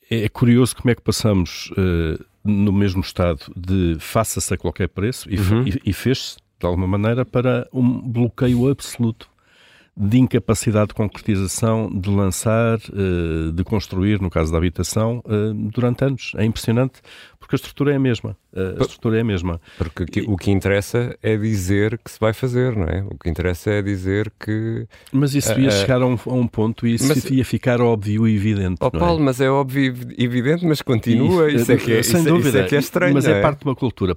é 0.08 0.28
curioso 0.28 0.76
como 0.76 0.92
é 0.92 0.94
que 0.94 1.02
passamos 1.02 1.72
uh, 1.72 2.24
no 2.44 2.72
mesmo 2.72 3.00
estado 3.00 3.40
de 3.56 3.96
faça-se 3.98 4.52
a 4.52 4.58
qualquer 4.58 4.88
preço 4.88 5.28
e, 5.30 5.38
uhum. 5.38 5.66
e, 5.66 5.80
e 5.86 5.92
fez-se 5.92 6.36
de 6.60 6.66
alguma 6.66 6.86
maneira 6.86 7.24
para 7.24 7.66
um 7.72 8.00
bloqueio 8.00 8.68
absoluto 8.68 9.28
de 9.96 10.18
incapacidade 10.18 10.88
de 10.88 10.94
concretização, 10.94 11.88
de 11.88 12.10
lançar, 12.10 12.78
uh, 12.78 13.52
de 13.52 13.62
construir, 13.62 14.20
no 14.20 14.28
caso 14.28 14.50
da 14.50 14.58
habitação, 14.58 15.22
uh, 15.24 15.54
durante 15.54 16.04
anos. 16.04 16.32
É 16.36 16.44
impressionante 16.44 17.00
porque 17.44 17.56
a 17.56 17.58
estrutura 17.58 17.92
é 17.92 17.96
a 17.96 18.00
mesma. 18.00 18.36
A 18.56 18.82
estrutura 18.82 19.18
é 19.18 19.20
a 19.20 19.24
mesma. 19.24 19.60
Porque 19.76 20.24
o 20.26 20.36
que 20.36 20.50
interessa 20.50 21.14
é 21.22 21.36
dizer 21.36 21.98
que 22.02 22.10
se 22.10 22.18
vai 22.18 22.32
fazer, 22.32 22.74
não 22.74 22.84
é? 22.84 23.02
O 23.02 23.18
que 23.18 23.28
interessa 23.28 23.70
é 23.70 23.82
dizer 23.82 24.32
que. 24.40 24.86
Mas 25.12 25.34
isso 25.34 25.58
ia 25.60 25.68
uh, 25.68 25.72
chegar 25.72 26.00
a 26.00 26.06
um, 26.06 26.16
a 26.26 26.32
um, 26.32 26.46
ponto 26.46 26.86
e 26.86 26.94
isso 26.94 27.06
mas, 27.06 27.22
ia 27.30 27.44
ficar 27.44 27.82
óbvio 27.82 28.26
e 28.26 28.34
evidente. 28.34 28.76
Oh, 28.80 28.90
Paulo, 28.90 29.20
é? 29.20 29.24
mas 29.24 29.42
é 29.42 29.50
óbvio 29.50 29.94
e 30.16 30.24
evidente, 30.24 30.64
mas 30.64 30.80
continua. 30.80 31.48
Isso, 31.48 31.62
isso, 31.62 31.72
é, 31.72 31.76
que 31.76 31.92
é, 31.92 32.02
sem 32.02 32.20
isso, 32.20 32.28
dúvida. 32.30 32.48
Isso 32.48 32.58
é 32.58 32.62
que 32.64 32.76
é 32.76 32.78
estranho. 32.78 33.14
Mas 33.14 33.26
é? 33.26 33.38
é? 33.38 33.42
parte 33.42 33.58
de 33.58 33.66
uma 33.66 33.74
cultura. 33.74 34.16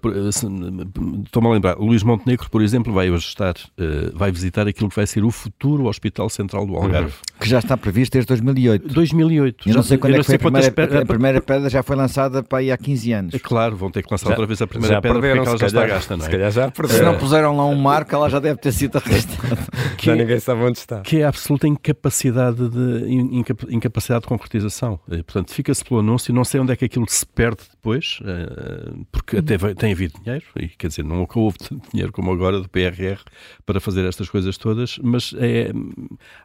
Estou-me 1.25 1.47
a 1.49 1.51
lembrar, 1.51 1.77
Luís 1.77 2.03
Montenegro, 2.03 2.49
por 2.49 2.61
exemplo, 2.61 2.93
vai 2.93 3.11
hoje 3.11 3.27
estar, 3.27 3.55
uh, 3.55 4.15
vai 4.15 4.31
visitar 4.31 4.67
aquilo 4.69 4.89
que 4.89 4.95
vai 4.95 5.05
ser 5.05 5.25
o 5.25 5.31
futuro 5.31 5.87
Hospital 5.87 6.29
Central 6.29 6.65
do 6.65 6.75
Algarve. 6.75 7.07
Uhum. 7.07 7.39
Que 7.41 7.49
já 7.49 7.59
está 7.59 7.75
previsto 7.75 8.13
desde 8.13 8.27
2008. 8.29 8.93
2008. 8.93 9.69
Eu 9.69 9.75
não 9.75 9.83
sei 9.83 9.97
quando 9.97 10.15
é 10.15 10.19
que 10.19 10.23
foi 10.23 10.35
a 10.35 10.39
primeira, 10.39 11.01
a 11.01 11.05
primeira 11.05 11.41
pedra, 11.41 11.69
já 11.69 11.83
foi 11.83 11.97
lançada 11.97 12.41
para 12.41 12.59
aí 12.59 12.71
há 12.71 12.77
15 12.77 13.11
anos 13.11 13.16
anos. 13.17 13.33
É 13.33 13.39
claro, 13.39 13.75
vão 13.75 13.91
ter 13.91 14.03
que 14.03 14.11
lançar 14.11 14.27
já, 14.27 14.31
outra 14.31 14.45
vez 14.45 14.61
a 14.61 14.67
primeira 14.67 15.01
pedra 15.01 15.19
porque 15.19 15.49
ela 15.49 15.57
já 15.57 15.67
está 15.67 15.85
gasta, 15.85 16.17
não 16.17 16.23
é? 16.23 16.25
Se 16.25 16.31
calhar 16.31 16.51
já 16.51 16.71
perderam. 16.71 16.99
Se 16.99 17.05
não 17.05 17.17
puseram 17.17 17.57
lá 17.57 17.65
um 17.65 17.75
marco, 17.75 18.13
ela 18.15 18.29
já 18.29 18.39
deve 18.39 18.59
ter 18.59 18.71
sido 18.71 18.97
arrastada. 18.97 19.67
já 20.01 20.15
ninguém 20.15 20.39
sabe 20.39 20.61
onde 20.61 20.77
está. 20.77 21.01
Que 21.01 21.21
é 21.21 21.25
a 21.25 21.29
absoluta 21.29 21.67
incapacidade 21.67 22.69
de, 22.69 23.45
incapacidade 23.69 24.21
de 24.21 24.27
concretização. 24.27 24.99
Eh, 25.09 25.23
portanto, 25.23 25.53
fica-se 25.53 25.83
pelo 25.83 25.99
anúncio, 25.99 26.33
não 26.33 26.43
sei 26.43 26.59
onde 26.59 26.73
é 26.73 26.75
que 26.75 26.85
aquilo 26.85 27.05
se 27.07 27.25
perde 27.25 27.61
depois, 27.71 28.19
eh, 28.25 28.93
porque 29.11 29.37
até 29.37 29.57
tem 29.73 29.93
havido 29.93 30.19
dinheiro, 30.21 30.45
e 30.55 30.67
quer 30.69 30.87
dizer, 30.87 31.03
não 31.03 31.27
houve 31.35 31.57
tanto 31.57 31.81
dinheiro 31.91 32.11
como 32.11 32.31
agora 32.31 32.59
do 32.59 32.69
PRR 32.69 33.19
para 33.65 33.79
fazer 33.79 34.05
estas 34.05 34.29
coisas 34.29 34.57
todas, 34.57 34.97
mas 35.01 35.33
é, 35.37 35.71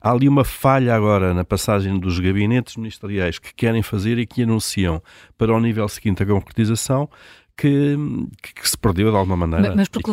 há 0.00 0.10
ali 0.10 0.28
uma 0.28 0.44
falha 0.44 0.94
agora 0.94 1.34
na 1.34 1.44
passagem 1.44 1.98
dos 1.98 2.18
gabinetes 2.18 2.76
ministeriais 2.76 3.38
que 3.38 3.54
querem 3.54 3.82
fazer 3.82 4.18
e 4.18 4.26
que 4.26 4.42
anunciam 4.42 5.02
para 5.36 5.52
o 5.52 5.60
nível 5.60 5.88
seguinte 5.88 6.22
a 6.22 6.26
concretização 6.26 6.61
que, 7.56 7.96
que, 8.42 8.68
se 8.68 8.76
perdeu 8.76 9.10
de 9.10 9.16
alguma 9.16 9.36
maneira. 9.36 9.74
Mas, 9.74 9.88
porque, 9.88 10.10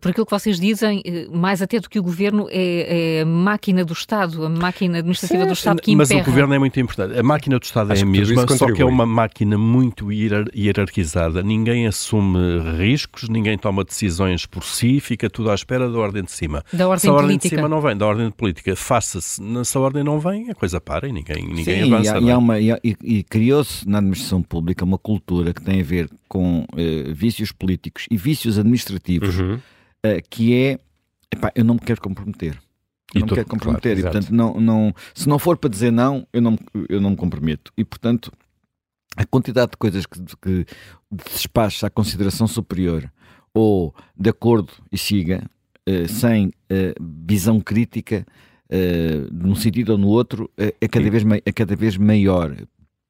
por 0.00 0.10
aquilo 0.10 0.24
que 0.24 0.30
vocês 0.30 0.60
dizem, 0.60 1.02
eh, 1.04 1.26
mais 1.32 1.60
até 1.60 1.80
do 1.80 1.88
que 1.88 1.98
o 1.98 2.02
governo, 2.02 2.46
é, 2.50 3.18
é 3.18 3.22
a 3.22 3.26
máquina 3.26 3.84
do 3.84 3.92
Estado, 3.92 4.44
a 4.44 4.48
máquina 4.48 4.98
administrativa 4.98 5.42
Sim, 5.42 5.48
do 5.48 5.52
Estado 5.52 5.82
que 5.82 5.96
mas 5.96 6.10
emperra. 6.10 6.20
Mas 6.20 6.28
o 6.28 6.30
governo 6.30 6.54
é 6.54 6.58
muito 6.58 6.80
importante. 6.80 7.18
A 7.18 7.22
máquina 7.22 7.58
do 7.58 7.62
Estado 7.62 7.92
Acho 7.92 8.04
é 8.04 8.06
a 8.06 8.08
mesma, 8.08 8.46
só 8.48 8.72
que 8.72 8.80
é 8.80 8.84
uma 8.84 9.06
máquina 9.06 9.58
muito 9.58 10.10
hierarquizada. 10.12 11.42
Ninguém 11.42 11.86
assume 11.86 12.38
riscos, 12.78 13.28
ninguém 13.28 13.58
toma 13.58 13.84
decisões 13.84 14.46
por 14.46 14.64
si, 14.64 15.00
fica 15.00 15.28
tudo 15.28 15.50
à 15.50 15.54
espera 15.54 15.90
da 15.90 15.98
ordem 15.98 16.22
de 16.22 16.32
cima. 16.32 16.64
Da 16.72 16.86
ordem 16.86 17.00
se 17.00 17.08
a 17.08 17.12
ordem 17.12 17.28
política. 17.28 17.48
de 17.48 17.56
cima 17.56 17.68
não 17.68 17.80
vem, 17.80 17.96
da 17.96 18.06
ordem 18.06 18.26
de 18.28 18.34
política, 18.34 18.76
faça-se. 18.76 19.42
Se 19.64 19.76
a 19.76 19.80
ordem 19.80 20.04
não 20.04 20.20
vem, 20.20 20.50
a 20.50 20.54
coisa 20.54 20.80
para 20.80 21.08
e 21.08 21.12
ninguém, 21.12 21.46
ninguém 21.46 21.84
Sim, 21.84 21.92
avança. 21.92 22.18
E, 22.18 22.28
e, 22.28 22.32
uma, 22.32 22.60
e, 22.60 22.96
e 23.02 23.22
criou-se 23.24 23.88
na 23.88 23.98
administração 23.98 24.42
pública 24.42 24.84
uma 24.84 24.98
cultura 24.98 25.52
que 25.52 25.62
tem 25.62 25.80
a 25.80 25.84
ver 25.84 26.08
com 26.28 26.66
eh, 26.76 27.12
vícios 27.12 27.52
políticos 27.52 28.06
e 28.10 28.16
vícios 28.16 28.58
administrativos. 28.58 29.38
Uhum 29.38 29.54
uh, 29.54 29.63
que 30.30 30.54
é 30.54 30.78
epá, 31.34 31.52
eu 31.54 31.64
não 31.64 31.74
me 31.74 31.80
quero 31.80 32.00
comprometer. 32.00 32.58
Eu 33.14 33.18
e 33.18 33.20
não 33.20 33.28
me 33.28 33.34
quero 33.34 33.48
comprometer. 33.48 34.00
Claro, 34.00 34.00
e, 34.00 34.02
portanto, 34.02 34.34
não, 34.34 34.60
não, 34.60 34.94
se 35.14 35.28
não 35.28 35.38
for 35.38 35.56
para 35.56 35.70
dizer 35.70 35.90
não, 35.90 36.26
eu 36.32 36.40
não, 36.40 36.58
eu 36.88 37.00
não 37.00 37.10
me 37.10 37.16
comprometo. 37.16 37.72
E, 37.76 37.84
portanto, 37.84 38.32
a 39.16 39.24
quantidade 39.24 39.72
de 39.72 39.76
coisas 39.76 40.06
que, 40.06 40.20
que 40.42 40.66
despacha 41.10 41.86
à 41.86 41.90
consideração 41.90 42.46
superior 42.46 43.10
ou 43.52 43.94
de 44.16 44.30
acordo 44.30 44.72
e 44.90 44.98
siga, 44.98 45.48
uh, 45.88 46.08
sem 46.08 46.48
uh, 46.48 46.52
visão 47.00 47.60
crítica, 47.60 48.26
uh, 48.68 49.32
num 49.32 49.54
sentido 49.54 49.90
ou 49.90 49.98
no 49.98 50.08
outro, 50.08 50.50
é, 50.56 50.88
cada 50.88 51.08
vez, 51.08 51.22
é 51.44 51.52
cada 51.52 51.76
vez 51.76 51.96
maior 51.96 52.56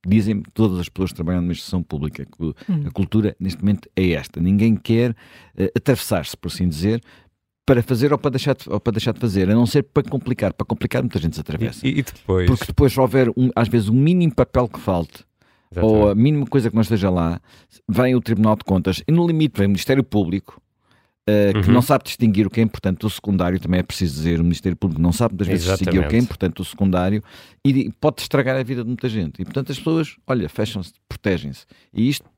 dizem 0.07 0.43
todas 0.53 0.79
as 0.79 0.89
pessoas 0.89 1.11
que 1.11 1.17
trabalham 1.17 1.41
na 1.41 1.45
administração 1.45 1.83
pública 1.83 2.25
que 2.25 2.45
hum. 2.45 2.85
a 2.87 2.91
cultura 2.91 3.37
neste 3.39 3.61
momento 3.61 3.89
é 3.97 4.11
esta. 4.11 4.41
Ninguém 4.41 4.77
quer 4.77 5.11
uh, 5.11 5.71
atravessar-se, 5.77 6.37
por 6.37 6.49
assim 6.49 6.69
dizer, 6.69 7.03
para 7.67 7.83
fazer 7.83 8.13
ou 8.13 8.19
para, 8.19 8.33
deixar 8.33 8.55
de, 8.55 8.69
ou 8.69 8.79
para 8.79 8.93
deixar 8.93 9.13
de 9.13 9.21
fazer, 9.21 9.51
a 9.51 9.55
não 9.55 9.67
ser 9.67 9.83
para 9.85 10.03
complicar. 10.03 10.53
Para 10.53 10.67
complicar, 10.67 11.03
muita 11.03 11.19
gente 11.19 11.35
se 11.35 11.41
atravessa. 11.41 11.87
E, 11.87 11.99
e 11.99 12.03
depois? 12.03 12.47
Porque 12.47 12.67
depois, 12.67 12.93
se 12.93 13.01
houver, 13.01 13.31
um, 13.31 13.51
às 13.57 13.69
vezes, 13.69 13.89
um 13.89 13.95
mínimo 13.95 14.35
papel 14.35 14.69
que 14.69 14.79
falte, 14.79 15.25
Exatamente. 15.73 16.03
ou 16.03 16.11
a 16.11 16.15
mínima 16.15 16.47
coisa 16.47 16.69
que 16.69 16.75
não 16.75 16.83
esteja 16.83 17.11
lá, 17.11 17.41
vem 17.89 18.15
o 18.15 18.21
Tribunal 18.21 18.57
de 18.57 18.65
Contas 18.65 19.03
e, 19.09 19.13
no 19.13 19.27
limite, 19.27 19.59
vem 19.59 19.67
o 19.67 19.71
Ministério 19.71 20.05
Público 20.05 20.61
Uh, 21.29 21.63
que 21.63 21.69
uhum. 21.69 21.75
não 21.75 21.81
sabe 21.81 22.05
distinguir 22.05 22.47
o 22.47 22.51
que 22.51 22.61
é 22.61 22.63
importante 22.63 22.99
do 22.99 23.09
secundário, 23.09 23.59
também 23.59 23.81
é 23.81 23.83
preciso 23.83 24.15
dizer, 24.15 24.41
o 24.41 24.43
Ministério 24.43 24.77
Público 24.77 25.01
não 25.01 25.11
sabe 25.11 25.33
muitas 25.33 25.47
vezes 25.47 25.65
Exatamente. 25.65 25.85
distinguir 25.85 26.07
o 26.07 26.11
que 26.11 26.17
é 26.17 26.19
importante 26.19 26.55
do 26.57 26.65
secundário 26.65 27.25
e 27.65 27.91
pode 27.99 28.21
estragar 28.21 28.57
a 28.57 28.63
vida 28.63 28.83
de 28.83 28.89
muita 28.89 29.09
gente. 29.09 29.41
E 29.41 29.45
portanto 29.45 29.73
as 29.73 29.79
pessoas, 29.79 30.17
olha, 30.27 30.49
fecham-se, 30.51 30.93
protegem-se. 31.09 31.65
E 31.95 32.11
isto 32.11 32.29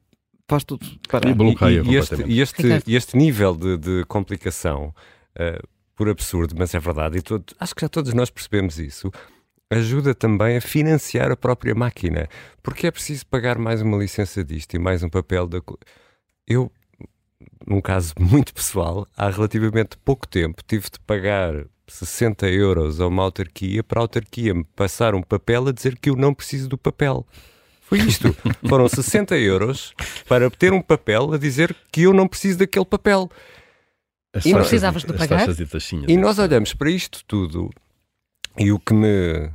faz 0.49 0.62
tudo 0.62 0.87
parar. 1.09 1.29
E, 1.29 1.35
bloqueia 1.35 1.83
e, 1.85 1.88
e, 1.88 1.96
este, 1.96 2.22
e 2.27 2.40
este, 2.40 2.92
este, 2.94 3.16
nível 3.16 3.57
de, 3.57 3.77
de 3.77 4.05
complicação, 4.05 4.94
uh, 5.35 5.66
por 5.96 6.09
absurdo, 6.09 6.55
mas 6.57 6.75
é 6.75 6.79
verdade, 6.79 7.18
e 7.18 7.22
todo, 7.22 7.44
acho 7.59 7.75
que 7.75 7.81
já 7.81 7.88
todos 7.88 8.12
nós 8.12 8.31
percebemos 8.31 8.79
isso, 8.79 9.11
ajuda 9.70 10.14
também 10.14 10.59
a 10.59 10.61
financiar 10.61 11.33
a 11.33 11.37
própria 11.37 11.75
máquina, 11.75 12.29
porque 12.62 12.87
é 12.87 12.90
preciso 12.90 13.27
pagar 13.27 13.59
mais 13.59 13.83
uma 13.83 13.96
licença 13.96 14.44
disto 14.44 14.75
e 14.75 14.79
mais 14.79 15.03
um 15.03 15.09
papel 15.09 15.49
da. 15.49 15.61
Eu 16.46 16.70
num 17.66 17.81
caso 17.81 18.14
muito 18.20 18.55
pessoal, 18.55 19.07
há 19.16 19.29
relativamente 19.31 19.96
pouco 19.99 20.27
tempo 20.27 20.62
tive 20.66 20.88
de 20.90 21.01
pagar 21.01 21.66
60 21.88 22.49
euros 22.49 23.01
a 23.01 23.07
uma 23.07 23.22
autarquia 23.22 23.83
para 23.83 24.01
a 24.01 24.03
autarquia 24.03 24.55
me 24.55 24.64
passar 24.64 25.14
um 25.14 25.22
papel 25.22 25.68
a 25.68 25.72
dizer 25.72 25.96
que 25.96 26.11
eu 26.11 26.16
não 26.16 26.35
preciso 26.35 26.68
do 26.68 26.77
papel. 26.77 27.27
Foi 27.83 27.99
isto. 28.01 28.37
Foram 28.68 28.88
60 28.88 29.37
euros 29.37 29.94
para 30.29 30.51
ter 30.51 30.72
um 30.72 30.83
papel 30.83 31.33
a 31.33 31.38
dizer 31.38 31.75
que 31.92 32.03
eu 32.03 32.12
não 32.12 32.27
preciso 32.27 32.59
daquele 32.59 32.85
papel. 32.85 33.31
As 34.35 34.44
e 34.44 34.53
não 34.53 34.61
precisavas 34.61 35.05
de 35.05 35.12
pagar? 35.12 35.49
E, 36.09 36.12
e 36.12 36.16
nós 36.16 36.38
olhamos 36.38 36.75
para 36.75 36.90
isto 36.90 37.25
tudo 37.25 37.70
e 38.59 38.72
o 38.72 38.79
que 38.79 38.92
me 38.92 39.51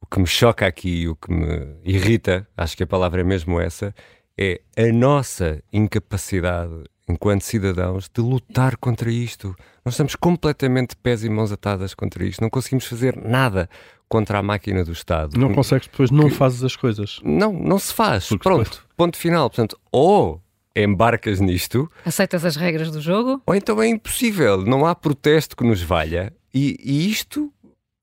o 0.00 0.06
que 0.06 0.20
me 0.20 0.26
choca 0.26 0.66
aqui, 0.66 1.08
o 1.08 1.16
que 1.16 1.32
me 1.32 1.76
irrita, 1.82 2.46
acho 2.56 2.76
que 2.76 2.82
a 2.82 2.86
palavra 2.86 3.22
é 3.22 3.24
mesmo 3.24 3.58
essa, 3.58 3.94
é 4.36 4.60
a 4.76 4.92
nossa 4.92 5.62
incapacidade 5.72 6.84
enquanto 7.12 7.42
cidadãos, 7.42 8.10
de 8.12 8.20
lutar 8.20 8.76
contra 8.76 9.10
isto. 9.10 9.54
Nós 9.84 9.94
estamos 9.94 10.16
completamente 10.16 10.96
pés 10.96 11.22
e 11.22 11.28
mãos 11.28 11.52
atadas 11.52 11.94
contra 11.94 12.24
isto. 12.24 12.40
Não 12.40 12.50
conseguimos 12.50 12.86
fazer 12.86 13.16
nada 13.16 13.68
contra 14.08 14.38
a 14.38 14.42
máquina 14.42 14.84
do 14.84 14.92
Estado. 14.92 15.38
Não 15.38 15.54
consegues, 15.54 15.88
depois 15.88 16.10
não 16.10 16.28
que... 16.28 16.34
fazes 16.34 16.62
as 16.62 16.76
coisas. 16.76 17.20
Não, 17.22 17.52
não 17.52 17.78
se 17.78 17.94
faz. 17.94 18.28
Porque 18.28 18.42
Pronto, 18.42 18.64
depois... 18.64 18.82
ponto 18.96 19.16
final. 19.16 19.48
Portanto, 19.48 19.78
ou 19.90 20.40
embarcas 20.76 21.40
nisto... 21.40 21.90
Aceitas 22.04 22.44
as 22.44 22.56
regras 22.56 22.90
do 22.90 23.00
jogo? 23.00 23.42
Ou 23.46 23.54
então 23.54 23.80
é 23.80 23.88
impossível. 23.88 24.58
Não 24.58 24.86
há 24.86 24.94
protesto 24.94 25.56
que 25.56 25.64
nos 25.64 25.82
valha. 25.82 26.32
E, 26.52 26.76
e 26.82 27.10
isto 27.10 27.52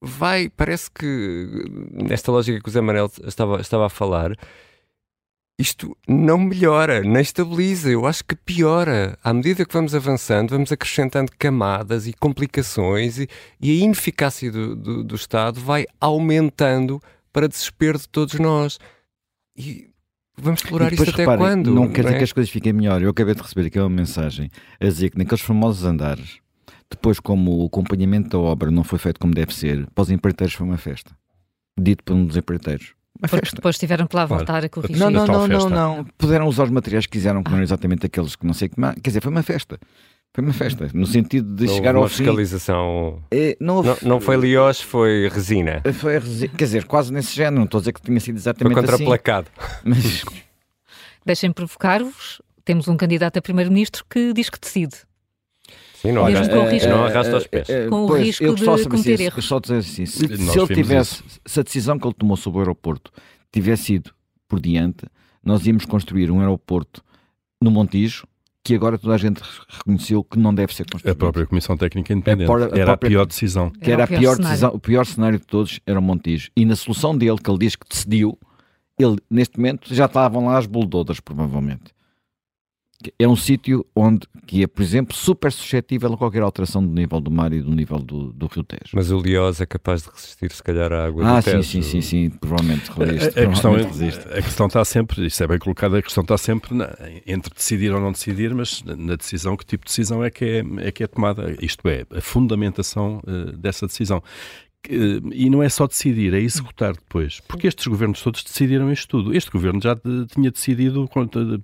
vai... 0.01 0.49
Parece 0.49 0.89
que, 0.89 1.47
nesta 1.91 2.31
lógica 2.31 2.59
que 2.59 2.69
o 2.69 2.71
Zé 2.71 2.81
Manel 2.81 3.11
estava, 3.23 3.61
estava 3.61 3.85
a 3.85 3.89
falar 3.89 4.35
isto 5.59 5.95
não 6.07 6.37
melhora, 6.37 7.01
nem 7.01 7.21
estabiliza, 7.21 7.89
eu 7.89 8.07
acho 8.07 8.23
que 8.23 8.33
piora. 8.33 9.19
À 9.21 9.33
medida 9.33 9.65
que 9.65 9.73
vamos 9.73 9.93
avançando, 9.93 10.51
vamos 10.51 10.71
acrescentando 10.71 11.33
camadas 11.37 12.07
e 12.07 12.13
complicações 12.13 13.19
e, 13.19 13.27
e 13.59 13.69
a 13.69 13.83
ineficácia 13.83 14.49
do, 14.49 14.73
do, 14.73 15.03
do, 15.03 15.15
Estado 15.15 15.59
vai 15.59 15.85
aumentando 15.99 17.01
para 17.33 17.45
desespero 17.45 17.99
de 17.99 18.07
todos 18.07 18.39
nós. 18.39 18.79
E 19.57 19.89
vamos 20.37 20.61
explorar 20.63 20.93
isto 20.93 21.09
até 21.09 21.23
reparem, 21.23 21.39
quando? 21.39 21.75
Não 21.75 21.89
quer 21.89 22.03
dizer 22.03 22.15
é? 22.15 22.17
que 22.19 22.23
as 22.23 22.31
coisas 22.31 22.49
fiquem 22.49 22.71
melhor. 22.71 23.01
Eu 23.01 23.09
acabei 23.09 23.35
de 23.35 23.41
receber 23.41 23.67
aqui 23.67 23.77
uma 23.77 23.89
mensagem 23.89 24.49
a 24.79 24.85
dizer 24.85 25.09
que 25.09 25.17
naqueles 25.17 25.41
famosos 25.43 25.83
andares, 25.83 26.37
depois, 26.89 27.19
como 27.19 27.63
o 27.63 27.65
acompanhamento 27.65 28.29
da 28.29 28.39
obra 28.39 28.71
não 28.71 28.85
foi 28.85 28.97
feito 28.97 29.19
como 29.19 29.33
deve 29.33 29.53
ser, 29.53 29.85
para 29.87 30.03
os 30.03 30.09
empreiteiros 30.09 30.55
foi 30.55 30.65
uma 30.65 30.77
festa. 30.77 31.11
Dito 31.77 32.01
por 32.01 32.15
um 32.15 32.25
dos 32.25 32.37
empreiteiros. 32.37 32.93
Uma 33.21 33.27
Porque 33.27 33.47
festa. 33.47 33.55
depois 33.57 33.77
tiveram 33.77 34.07
que 34.07 34.15
lá 34.15 34.25
voltar 34.25 34.63
a 34.63 34.69
corrigir. 34.69 34.97
Não, 34.97 35.09
não, 35.09 35.27
não, 35.27 35.47
não, 35.47 35.69
não. 35.69 36.05
Puderam 36.17 36.47
usar 36.47 36.63
os 36.63 36.69
materiais 36.69 37.05
que 37.05 37.11
quiseram, 37.11 37.43
que 37.43 37.49
não 37.49 37.57
eram 37.57 37.63
exatamente 37.63 38.05
aqueles 38.05 38.35
que 38.35 38.45
não 38.45 38.53
sei 38.53 38.69
que. 38.69 38.75
Quer 38.75 39.09
dizer, 39.09 39.21
foi 39.21 39.31
uma 39.31 39.43
festa. 39.43 39.77
Foi 40.33 40.43
uma 40.43 40.53
festa, 40.53 40.89
no 40.93 41.07
sentido 41.07 41.55
de 41.55 41.65
não 41.65 41.73
chegar 41.73 41.95
ao 41.95 42.07
fim. 42.07 42.17
fiscalização. 42.17 43.21
É, 43.31 43.57
não, 43.59 43.77
houve... 43.77 43.89
não, 43.89 43.97
não, 44.03 44.21
foi 44.21 44.37
lioche, 44.37 44.85
foi 44.85 45.27
resina. 45.27 45.81
Foi 45.91 46.19
resina. 46.19 46.53
Quer 46.55 46.65
dizer, 46.65 46.85
quase 46.85 47.11
nesse 47.11 47.35
género. 47.35 47.55
Não 47.57 47.63
estou 47.65 47.79
a 47.79 47.81
dizer 47.81 47.93
que 47.93 48.01
tinha 48.01 48.19
sido 48.19 48.37
exatamente 48.37 48.73
foi 48.73 48.83
contraplacado. 48.83 49.47
assim. 49.57 49.81
Mas... 49.83 50.23
Deixem 51.25 51.51
provocar-vos. 51.51 52.41
Temos 52.63 52.87
um 52.87 52.95
candidato 52.95 53.37
a 53.37 53.41
primeiro-ministro 53.41 54.05
que 54.07 54.31
diz 54.31 54.49
que 54.49 54.59
decide. 54.59 54.95
Sim, 56.01 56.13
não, 56.13 56.25
arrasta, 56.25 56.55
com 56.55 56.63
o 56.63 56.69
risco, 56.69 56.89
não 56.89 57.03
arrasta 57.03 57.37
os 57.37 57.47
pés. 57.47 57.67
Com 57.89 58.05
o 58.05 58.07
pois, 58.07 58.23
risco 58.23 58.55
de 58.55 58.65
cometer 58.87 59.13
assim, 59.15 59.23
erros. 59.23 59.45
Só 59.45 59.59
dizer 59.59 59.77
assim, 59.77 60.05
se, 60.05 60.17
se 60.37 60.59
ele 60.59 60.73
tivesse, 60.73 61.23
isso. 61.27 61.41
se 61.45 61.59
a 61.59 61.63
decisão 61.63 61.99
que 61.99 62.07
ele 62.07 62.13
tomou 62.13 62.37
sobre 62.37 62.59
o 62.59 62.61
aeroporto 62.61 63.11
tivesse 63.51 63.95
ido 63.95 64.11
por 64.47 64.61
diante, 64.61 65.05
nós 65.43 65.67
íamos 65.67 65.83
construir 65.83 66.31
um 66.31 66.39
aeroporto 66.39 67.03
no 67.61 67.69
Montijo 67.69 68.25
que 68.63 68.75
agora 68.75 68.97
toda 68.97 69.15
a 69.15 69.17
gente 69.17 69.41
reconheceu 69.67 70.23
que 70.23 70.39
não 70.39 70.53
deve 70.53 70.73
ser 70.73 70.85
construído. 70.89 71.15
A 71.15 71.17
própria 71.17 71.45
Comissão 71.45 71.75
Técnica 71.75 72.13
Independente. 72.13 72.49
A, 72.49 72.55
a 72.55 72.57
era 72.57 72.85
própria, 72.85 72.93
a 72.93 72.97
pior 72.97 73.25
decisão. 73.25 73.69
Que 73.69 73.91
era, 73.91 74.03
era 74.03 74.03
a 74.03 74.07
pior, 74.07 74.19
pior 74.19 74.37
decisão, 74.37 74.71
o 74.73 74.79
pior 74.79 75.05
cenário 75.05 75.39
de 75.39 75.45
todos 75.45 75.79
era 75.85 75.99
o 75.99 76.01
Montijo. 76.01 76.49
E 76.55 76.65
na 76.65 76.75
solução 76.75 77.17
dele, 77.17 77.37
que 77.37 77.49
ele 77.49 77.57
diz 77.57 77.75
que 77.75 77.87
decidiu, 77.89 78.37
ele, 78.97 79.17
neste 79.29 79.57
momento, 79.57 79.93
já 79.93 80.05
estavam 80.05 80.45
lá 80.45 80.57
as 80.57 80.65
bulldozers, 80.65 81.19
provavelmente 81.19 81.91
é 83.17 83.27
um 83.27 83.35
sítio 83.35 83.85
onde 83.95 84.27
que 84.45 84.63
é, 84.63 84.67
por 84.67 84.81
exemplo, 84.81 85.15
super 85.15 85.51
suscetível 85.51 86.13
a 86.13 86.17
qualquer 86.17 86.41
alteração 86.41 86.85
do 86.85 86.91
nível 86.91 87.21
do 87.21 87.31
mar 87.31 87.53
e 87.53 87.61
do 87.61 87.71
nível 87.71 87.99
do, 87.99 88.33
do 88.33 88.47
rio 88.47 88.63
Tejo. 88.63 88.91
Mas 88.93 89.09
o 89.09 89.19
Liós 89.19 89.61
é 89.61 89.65
capaz 89.65 90.03
de 90.03 90.09
resistir, 90.09 90.51
se 90.51 90.61
calhar, 90.61 90.91
à 90.91 91.05
água 91.05 91.25
ah, 91.25 91.39
do 91.39 91.45
Tejo. 91.45 91.63
sim, 91.63 91.81
sim, 91.81 92.01
sim, 92.01 92.01
sim, 92.01 92.29
provavelmente 92.29 92.89
resiste. 92.91 93.39
A, 93.39 93.43
a, 93.43 93.47
questão, 93.47 93.77
é, 93.77 94.37
a 94.37 94.41
questão 94.41 94.67
está 94.67 94.83
sempre, 94.83 95.25
isso 95.25 95.41
é 95.43 95.47
bem 95.47 95.59
colocado, 95.59 95.95
a 95.95 96.01
questão 96.01 96.23
está 96.23 96.37
sempre 96.37 96.73
na, 96.75 96.89
entre 97.25 97.53
decidir 97.53 97.93
ou 97.93 98.01
não 98.01 98.11
decidir, 98.11 98.53
mas 98.53 98.83
na 98.83 99.15
decisão, 99.15 99.55
que 99.55 99.65
tipo 99.65 99.85
de 99.85 99.89
decisão 99.89 100.23
é 100.23 100.29
que 100.29 100.43
é, 100.43 100.87
é, 100.87 100.91
que 100.91 101.03
é 101.03 101.07
tomada, 101.07 101.55
isto 101.61 101.87
é, 101.87 102.05
a 102.11 102.21
fundamentação 102.21 103.21
uh, 103.25 103.55
dessa 103.55 103.87
decisão 103.87 104.21
e 104.87 105.49
não 105.49 105.61
é 105.61 105.67
só 105.67 105.85
decidir, 105.87 106.33
é 106.33 106.39
executar 106.39 106.93
depois. 106.93 107.41
Porque 107.47 107.67
estes 107.67 107.85
governos 107.87 108.21
todos 108.21 108.43
decidiram 108.43 108.91
isto 108.91 109.07
tudo. 109.07 109.35
Este 109.35 109.51
governo 109.51 109.81
já 109.81 109.95
tinha 110.31 110.51
decidido 110.51 111.09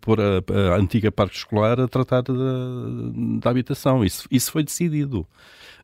pôr 0.01 0.19
a, 0.19 0.43
a 0.73 0.77
antiga 0.77 1.11
parque 1.11 1.37
escolar 1.37 1.79
a 1.79 1.87
tratar 1.87 2.21
da, 2.21 2.33
da 3.39 3.49
habitação. 3.49 4.03
Isso, 4.03 4.27
isso 4.29 4.51
foi 4.51 4.63
decidido. 4.63 5.25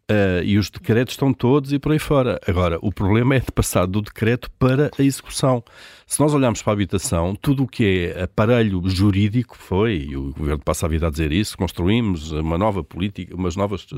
Uh, 0.09 0.43
e 0.43 0.57
os 0.57 0.69
decretos 0.69 1.13
estão 1.13 1.33
todos 1.33 1.71
e 1.71 1.79
por 1.79 1.93
aí 1.93 1.99
fora. 1.99 2.37
Agora, 2.45 2.77
o 2.81 2.91
problema 2.91 3.35
é 3.35 3.39
de 3.39 3.49
passar 3.49 3.85
do 3.85 4.01
decreto 4.01 4.51
para 4.59 4.91
a 4.99 5.01
execução. 5.01 5.63
Se 6.05 6.19
nós 6.19 6.33
olharmos 6.33 6.61
para 6.61 6.73
a 6.73 6.75
habitação, 6.75 7.33
tudo 7.33 7.63
o 7.63 7.67
que 7.67 8.11
é 8.13 8.23
aparelho 8.23 8.81
jurídico 8.89 9.55
foi, 9.55 10.07
e 10.09 10.17
o 10.17 10.33
governo 10.33 10.61
passa 10.61 10.85
a 10.85 10.89
vida 10.89 11.07
a 11.07 11.09
dizer 11.09 11.31
isso, 11.31 11.57
construímos 11.57 12.33
uma 12.33 12.57
nova 12.57 12.83
política, 12.83 13.33
uma 13.33 13.47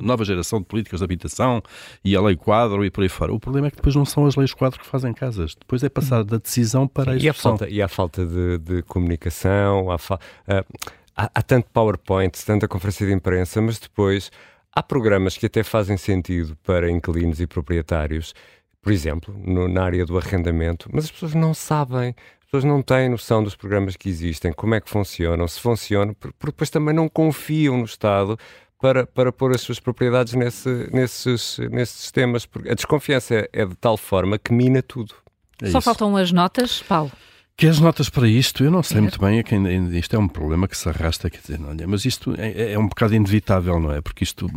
nova 0.04 0.24
geração 0.24 0.60
de 0.60 0.66
políticas 0.66 1.00
de 1.00 1.04
habitação 1.04 1.64
e 2.06 2.16
a 2.16 2.22
lei 2.22 2.36
quadro 2.36 2.86
e 2.86 2.92
por 2.92 3.02
aí 3.02 3.10
fora. 3.10 3.34
O 3.34 3.40
problema 3.40 3.66
é 3.66 3.70
que 3.72 3.78
depois 3.78 3.96
não 3.96 4.06
são 4.06 4.28
as 4.28 4.36
leis 4.36 4.54
quadro 4.54 4.80
que 4.80 4.86
fazem 4.86 5.14
casas. 5.14 5.56
Depois 5.56 5.84
é 5.84 5.90
passar 5.90 6.24
da 6.24 6.38
decisão 6.38 6.88
para 6.88 7.14
a 7.14 7.16
execução. 7.16 7.54
E 7.54 7.56
a 7.56 7.58
falta, 7.58 7.70
e 7.70 7.82
a 7.82 7.88
falta 7.88 8.24
de, 8.24 8.60
de 8.60 8.84
comunicação, 8.84 9.90
há, 9.90 9.98
fa... 9.98 10.20
uh, 10.48 10.90
há, 11.18 11.32
há 11.34 11.42
tanto 11.42 11.68
PowerPoint, 11.74 12.38
tanta 12.46 12.68
conferência 12.68 13.08
de 13.08 13.14
imprensa, 13.14 13.60
mas 13.60 13.80
depois 13.80 14.30
Há 14.76 14.82
programas 14.82 15.38
que 15.38 15.46
até 15.46 15.64
fazem 15.64 15.98
sentido 15.98 16.58
para 16.64 16.90
inquilinos 16.90 17.40
e 17.40 17.46
proprietários, 17.46 18.34
por 18.82 18.92
exemplo, 18.92 19.36
no, 19.38 19.68
na 19.68 19.84
área 19.84 20.06
do 20.06 20.18
arrendamento, 20.18 20.90
mas 20.92 21.06
as 21.06 21.12
pessoas 21.12 21.36
não 21.36 21.54
sabem, 21.54 22.16
as 22.40 22.46
pessoas 22.46 22.64
não 22.64 22.82
têm 22.82 23.08
noção 23.08 23.44
dos 23.44 23.56
programas 23.56 23.96
que 23.96 24.10
existem, 24.10 24.52
como 24.52 24.74
é 24.74 24.82
que 24.82 24.90
funcionam, 24.90 25.48
se 25.48 25.60
funcionam, 25.60 26.14
porque 26.16 26.48
depois 26.48 26.70
também 26.72 26.94
não 26.94 27.08
confiam 27.08 27.78
no 27.78 27.86
Estado 27.86 28.38
para, 28.80 29.06
para 29.06 29.32
pôr 29.32 29.54
as 29.54 29.62
suas 29.62 29.80
propriedades 29.80 30.34
nesse, 30.34 30.90
nesses, 30.92 31.58
nesses 31.72 32.02
sistemas. 32.02 32.48
A 32.70 32.74
desconfiança 32.74 33.36
é, 33.36 33.50
é 33.54 33.66
de 33.66 33.76
tal 33.76 33.96
forma 33.96 34.38
que 34.38 34.52
mina 34.52 34.82
tudo. 34.82 35.14
É 35.62 35.70
Só 35.70 35.78
isso. 35.78 35.82
faltam 35.82 36.18
as 36.18 36.32
notas, 36.32 36.82
Paulo. 36.82 37.12
Que 37.56 37.68
as 37.68 37.80
notas 37.80 38.10
para 38.10 38.28
isto, 38.28 38.64
eu 38.64 38.72
não 38.72 38.82
sei 38.82 39.00
muito 39.00 39.20
bem, 39.20 39.38
é 39.38 39.44
que 39.44 39.56
isto 39.56 40.16
é 40.16 40.20
um 40.20 40.28
problema 40.28 40.68
que 40.68 40.76
se 40.76 40.90
arrasta, 40.90 41.30
quer 41.30 41.40
dizer, 41.40 41.60
olha, 41.64 41.88
mas 41.88 42.04
isto 42.04 42.34
é, 42.36 42.74
é, 42.74 42.80
um 42.80 42.88
bocado 42.88 43.14
inevitável, 43.14 43.80
não 43.80 43.92
é? 43.92 44.02
Porque 44.02 44.24
isto, 44.24 44.50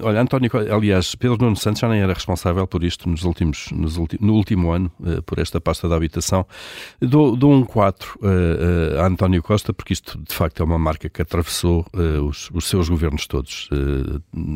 olha, 0.00 0.20
António, 0.20 0.48
aliás, 0.72 1.16
Pedro 1.16 1.38
Nuno 1.38 1.56
Santos 1.56 1.80
já 1.80 1.88
nem 1.88 2.00
era 2.00 2.14
responsável 2.14 2.64
por 2.64 2.84
isto 2.84 3.08
nos 3.08 3.24
últimos, 3.24 3.68
nos 3.72 3.96
ulti, 3.96 4.16
no 4.20 4.34
último 4.34 4.70
ano, 4.70 4.92
uh, 5.00 5.20
por 5.22 5.40
esta 5.40 5.60
pasta 5.60 5.88
da 5.88 5.96
habitação. 5.96 6.46
Dou, 7.00 7.36
dou 7.36 7.52
um 7.52 7.64
4 7.64 8.16
uh, 8.22 8.26
uh, 8.26 9.00
a 9.00 9.06
António 9.06 9.42
Costa, 9.42 9.72
porque 9.72 9.92
isto 9.92 10.16
de 10.16 10.32
facto 10.32 10.62
é 10.62 10.64
uma 10.64 10.78
marca 10.78 11.08
que 11.08 11.20
atravessou 11.20 11.84
os, 12.24 12.48
os, 12.54 12.68
seus 12.68 12.88
governos 12.88 13.26
todos. 13.26 13.68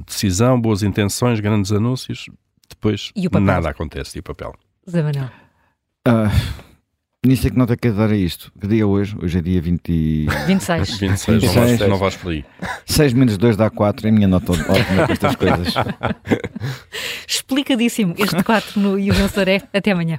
decisão, 0.06 0.60
boas 0.60 0.84
intenções, 0.84 1.40
grandes 1.40 1.72
anúncios, 1.72 2.26
depois 2.68 3.12
nada 3.40 3.70
acontece. 3.70 4.18
E 4.18 4.20
o 4.20 4.22
papel? 4.22 4.54
Zé 4.88 5.02
Manuel. 5.02 5.30
Uh... 6.06 6.69
Nisso 7.22 7.46
é 7.46 7.50
que 7.50 7.58
nota 7.58 7.76
quer 7.76 7.92
dar 7.92 8.08
a 8.10 8.16
isto. 8.16 8.50
Que 8.58 8.66
dia 8.66 8.80
é 8.80 8.84
hoje? 8.84 9.14
Hoje 9.22 9.38
é 9.38 9.42
dia 9.42 9.60
20... 9.60 10.26
26. 10.46 10.98
26, 10.98 11.42
26. 11.42 11.80
Não, 11.80 11.98
vais, 11.98 12.16
por 12.16 12.32
aí. 12.32 12.46
6 12.86 13.12
menos 13.12 13.36
2 13.36 13.58
dá 13.58 13.68
4, 13.68 14.06
é 14.06 14.10
a 14.10 14.12
minha 14.12 14.26
nota 14.26 14.52
ótima 14.52 15.06
com 15.06 15.12
estas 15.12 15.36
coisas. 15.36 15.74
Explicadíssimo 17.28 18.14
este 18.16 18.42
4 18.42 18.80
no 18.80 18.98
E 18.98 19.10
o 19.10 19.14
Vencedor 19.14 19.48
é. 19.48 19.60
Até 19.70 19.90
amanhã. 19.90 20.18